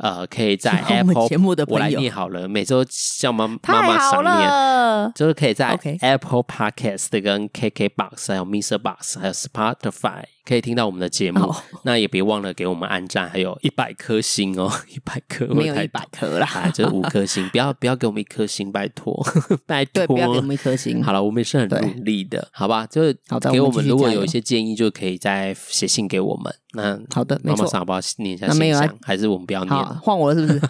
[0.03, 2.83] 呃，可以在 Apple 节目的我来念好了，每周
[3.19, 8.79] 叫妈妈妈赏念，就是可以在 Apple Podcast 跟 KKBox 还有 Mr.
[8.79, 10.25] Box 还有 Spotify。
[10.45, 19.15] 可以听到我们的节目，那也别忘了给我们按赞，还有一百颗星哦， 一百颗没有一百颗啦，就五颗星， 不要不要给我们一颗星，拜托
[19.67, 21.03] 拜托，不要给我们一颗星。
[21.03, 22.87] 好了，我们也是很努力的，好吧？
[22.87, 23.13] 就是
[23.53, 26.53] 给我们，如果有一些建议，就可以再写信给我们。
[26.73, 30.01] 那好的，没错，妈妈桑不要念一下信箱，还是我们不要念了？
[30.03, 30.61] 换我了是不是？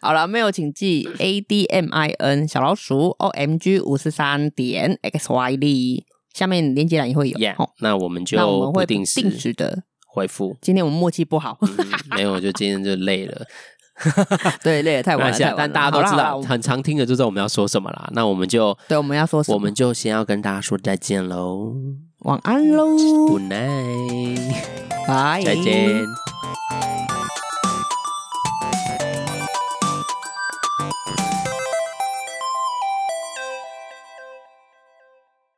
[0.00, 6.04] 好了，没有，请记 A D M I N 小老鼠 O M G 五十三点 X Y D。
[6.38, 10.56] 下面连接栏也会有，yeah, 那我们就不定时定时的回复。
[10.62, 11.68] 今天我们默契不好，嗯、
[12.14, 13.44] 没有，就今天就累了，
[14.62, 15.54] 对，累了太晚了。
[15.56, 18.08] 但大家都知道，很常听的就知道我们要说什么啦。
[18.12, 21.74] 那我们就对，我们要说什么，我们就先要跟大家说再见喽，
[22.20, 22.86] 晚安喽
[23.26, 24.54] ，Good night，
[25.08, 26.06] 拜，再见。